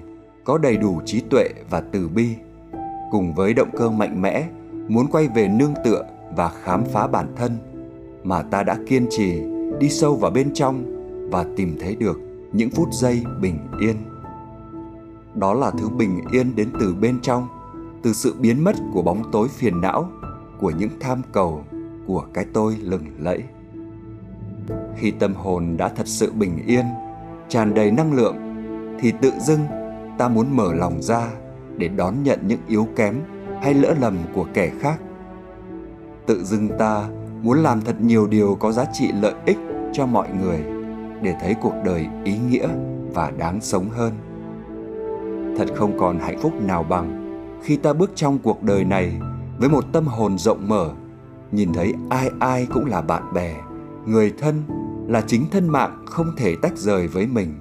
có 0.44 0.58
đầy 0.58 0.76
đủ 0.76 1.00
trí 1.04 1.20
tuệ 1.20 1.48
và 1.70 1.80
từ 1.80 2.08
bi, 2.08 2.28
cùng 3.10 3.34
với 3.34 3.54
động 3.54 3.70
cơ 3.76 3.90
mạnh 3.90 4.22
mẽ 4.22 4.48
muốn 4.88 5.06
quay 5.06 5.28
về 5.28 5.48
nương 5.48 5.74
tựa 5.84 6.04
và 6.36 6.48
khám 6.62 6.84
phá 6.92 7.06
bản 7.06 7.26
thân 7.36 7.52
mà 8.24 8.42
ta 8.42 8.62
đã 8.62 8.78
kiên 8.88 9.06
trì 9.10 9.40
đi 9.80 9.88
sâu 9.88 10.14
vào 10.14 10.30
bên 10.30 10.54
trong 10.54 10.84
và 11.30 11.46
tìm 11.56 11.76
thấy 11.80 11.96
được 11.96 12.20
những 12.52 12.70
phút 12.70 12.88
giây 12.92 13.22
bình 13.40 13.58
yên. 13.80 13.96
Đó 15.34 15.54
là 15.54 15.70
thứ 15.70 15.88
bình 15.88 16.20
yên 16.32 16.56
đến 16.56 16.68
từ 16.80 16.94
bên 17.00 17.18
trong, 17.22 17.48
từ 18.02 18.12
sự 18.12 18.34
biến 18.38 18.64
mất 18.64 18.76
của 18.92 19.02
bóng 19.02 19.30
tối 19.32 19.48
phiền 19.48 19.80
não, 19.80 20.08
của 20.60 20.70
những 20.70 20.90
tham 21.00 21.22
cầu, 21.32 21.64
của 22.06 22.26
cái 22.34 22.46
tôi 22.52 22.76
lừng 22.76 23.04
lẫy. 23.18 23.42
Khi 24.96 25.10
tâm 25.10 25.34
hồn 25.34 25.76
đã 25.76 25.88
thật 25.88 26.06
sự 26.06 26.32
bình 26.32 26.66
yên, 26.66 26.84
tràn 27.48 27.74
đầy 27.74 27.90
năng 27.90 28.12
lượng, 28.12 28.36
thì 29.00 29.12
tự 29.22 29.32
dưng 29.40 29.60
ta 30.18 30.28
muốn 30.28 30.56
mở 30.56 30.74
lòng 30.74 31.02
ra 31.02 31.28
để 31.76 31.88
đón 31.88 32.22
nhận 32.22 32.38
những 32.46 32.60
yếu 32.68 32.88
kém 32.96 33.20
hay 33.62 33.74
lỡ 33.74 33.94
lầm 34.00 34.16
của 34.34 34.46
kẻ 34.54 34.72
khác. 34.80 35.00
Tự 36.26 36.44
dưng 36.44 36.68
ta 36.78 37.08
muốn 37.42 37.58
làm 37.58 37.80
thật 37.80 38.00
nhiều 38.00 38.26
điều 38.26 38.54
có 38.54 38.72
giá 38.72 38.84
trị 38.92 39.12
lợi 39.20 39.34
ích 39.46 39.58
cho 39.92 40.06
mọi 40.06 40.28
người 40.40 40.64
để 41.22 41.34
thấy 41.40 41.54
cuộc 41.60 41.74
đời 41.84 42.06
ý 42.24 42.38
nghĩa 42.38 42.68
và 43.14 43.30
đáng 43.30 43.60
sống 43.60 43.90
hơn 43.90 44.12
thật 45.56 45.68
không 45.74 45.98
còn 45.98 46.18
hạnh 46.18 46.38
phúc 46.40 46.52
nào 46.62 46.82
bằng. 46.82 47.20
Khi 47.62 47.76
ta 47.76 47.92
bước 47.92 48.10
trong 48.14 48.38
cuộc 48.38 48.62
đời 48.62 48.84
này, 48.84 49.20
với 49.58 49.68
một 49.68 49.84
tâm 49.92 50.06
hồn 50.06 50.38
rộng 50.38 50.68
mở, 50.68 50.90
nhìn 51.52 51.72
thấy 51.72 51.94
ai 52.10 52.30
ai 52.40 52.66
cũng 52.74 52.86
là 52.86 53.00
bạn 53.00 53.22
bè, 53.34 53.56
người 54.06 54.32
thân 54.38 54.62
là 55.08 55.20
chính 55.26 55.46
thân 55.50 55.68
mạng 55.68 56.04
không 56.06 56.26
thể 56.36 56.56
tách 56.62 56.78
rời 56.78 57.06
với 57.06 57.26
mình. 57.26 57.54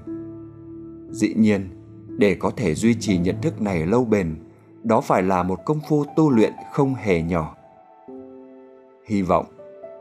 Dĩ 1.11 1.33
nhiên, 1.37 1.69
để 2.17 2.35
có 2.35 2.51
thể 2.55 2.75
duy 2.75 2.93
trì 2.93 3.17
nhận 3.17 3.35
thức 3.41 3.61
này 3.61 3.85
lâu 3.85 4.05
bền, 4.05 4.35
đó 4.83 5.01
phải 5.01 5.23
là 5.23 5.43
một 5.43 5.65
công 5.65 5.79
phu 5.89 6.03
tu 6.15 6.29
luyện 6.29 6.53
không 6.73 6.95
hề 6.95 7.21
nhỏ. 7.21 7.55
Hy 9.07 9.21
vọng, 9.21 9.45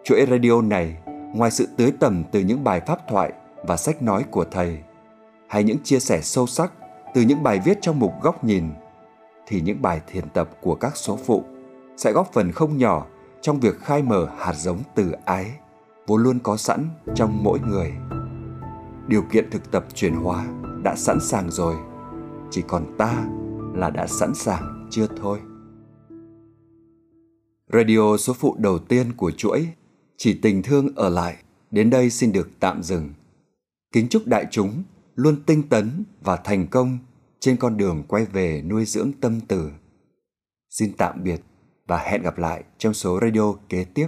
chuỗi 0.05 0.26
radio 0.30 0.61
này, 0.62 0.97
ngoài 1.34 1.51
sự 1.51 1.68
tưới 1.76 1.93
tầm 2.01 2.24
từ 2.32 2.41
những 2.41 2.64
bài 2.64 2.80
pháp 2.86 2.99
thoại 3.09 3.32
và 3.66 3.76
sách 3.76 4.03
nói 4.03 4.24
của 4.30 4.45
thầy, 4.51 4.78
hay 5.49 5.64
những 5.64 5.78
chia 5.84 5.99
sẻ 5.99 6.20
sâu 6.22 6.47
sắc 6.47 6.72
từ 7.15 7.21
những 7.21 7.43
bài 7.43 7.61
viết 7.65 7.79
trong 7.81 7.99
mục 7.99 8.13
góc 8.23 8.45
nhìn, 8.45 8.65
thì 9.47 9.61
những 9.61 9.83
bài 9.83 10.01
thiền 10.07 10.29
tập 10.29 10.51
của 10.61 10.75
các 10.75 10.97
số 10.97 11.17
phụ 11.17 11.45
sẽ 11.97 12.13
góp 12.13 12.33
phần 12.33 12.53
không 12.53 12.79
nhỏ 12.79 13.07
trong 13.41 13.61
việc 13.61 13.81
khai 13.81 14.03
mở 14.03 14.29
hạt 14.39 14.53
giống 14.53 14.79
từ 14.95 15.13
ái, 15.25 15.53
vốn 16.07 16.23
luôn 16.23 16.39
có 16.39 16.57
sẵn 16.57 16.89
trong 17.15 17.43
mỗi 17.43 17.61
người. 17.61 17.93
Điều 19.09 19.23
kiện 19.23 19.51
thực 19.51 19.71
tập 19.71 19.85
chuyển 19.95 20.15
hóa 20.15 20.47
đã 20.83 20.97
sẵn 20.97 21.21
sàng 21.21 21.51
rồi, 21.51 21.75
chỉ 22.51 22.63
còn 22.69 22.97
ta 22.99 23.25
là 23.75 23.91
đã 23.91 24.07
sẵn 24.07 24.35
sàng 24.35 24.89
chưa 24.91 25.07
thôi. 25.21 25.39
Radio 27.73 28.17
số 28.17 28.33
phụ 28.33 28.57
đầu 28.59 28.79
tiên 28.79 29.13
của 29.17 29.31
chuỗi, 29.31 29.69
chỉ 30.17 30.39
tình 30.43 30.63
thương 30.63 30.89
ở 30.97 31.09
lại, 31.09 31.37
đến 31.71 31.91
đây 31.91 32.11
xin 32.11 32.33
được 32.33 32.51
tạm 32.61 32.83
dừng. 32.83 33.11
Kính 33.93 34.09
chúc 34.09 34.27
đại 34.27 34.47
chúng 34.51 34.83
luôn 35.19 35.43
tinh 35.47 35.69
tấn 35.69 36.05
và 36.21 36.37
thành 36.37 36.66
công 36.66 36.99
trên 37.41 37.57
con 37.57 37.77
đường 37.77 38.05
quay 38.09 38.25
về 38.25 38.62
nuôi 38.62 38.85
dưỡng 38.85 39.12
tâm 39.21 39.41
từ. 39.49 39.71
Xin 40.71 40.93
tạm 40.99 41.23
biệt 41.25 41.41
và 41.87 41.99
hẹn 41.99 42.23
gặp 42.23 42.39
lại 42.39 42.64
trong 42.79 42.95
số 42.95 43.19
radio 43.23 43.53
kế 43.69 43.85
tiếp. 43.85 44.07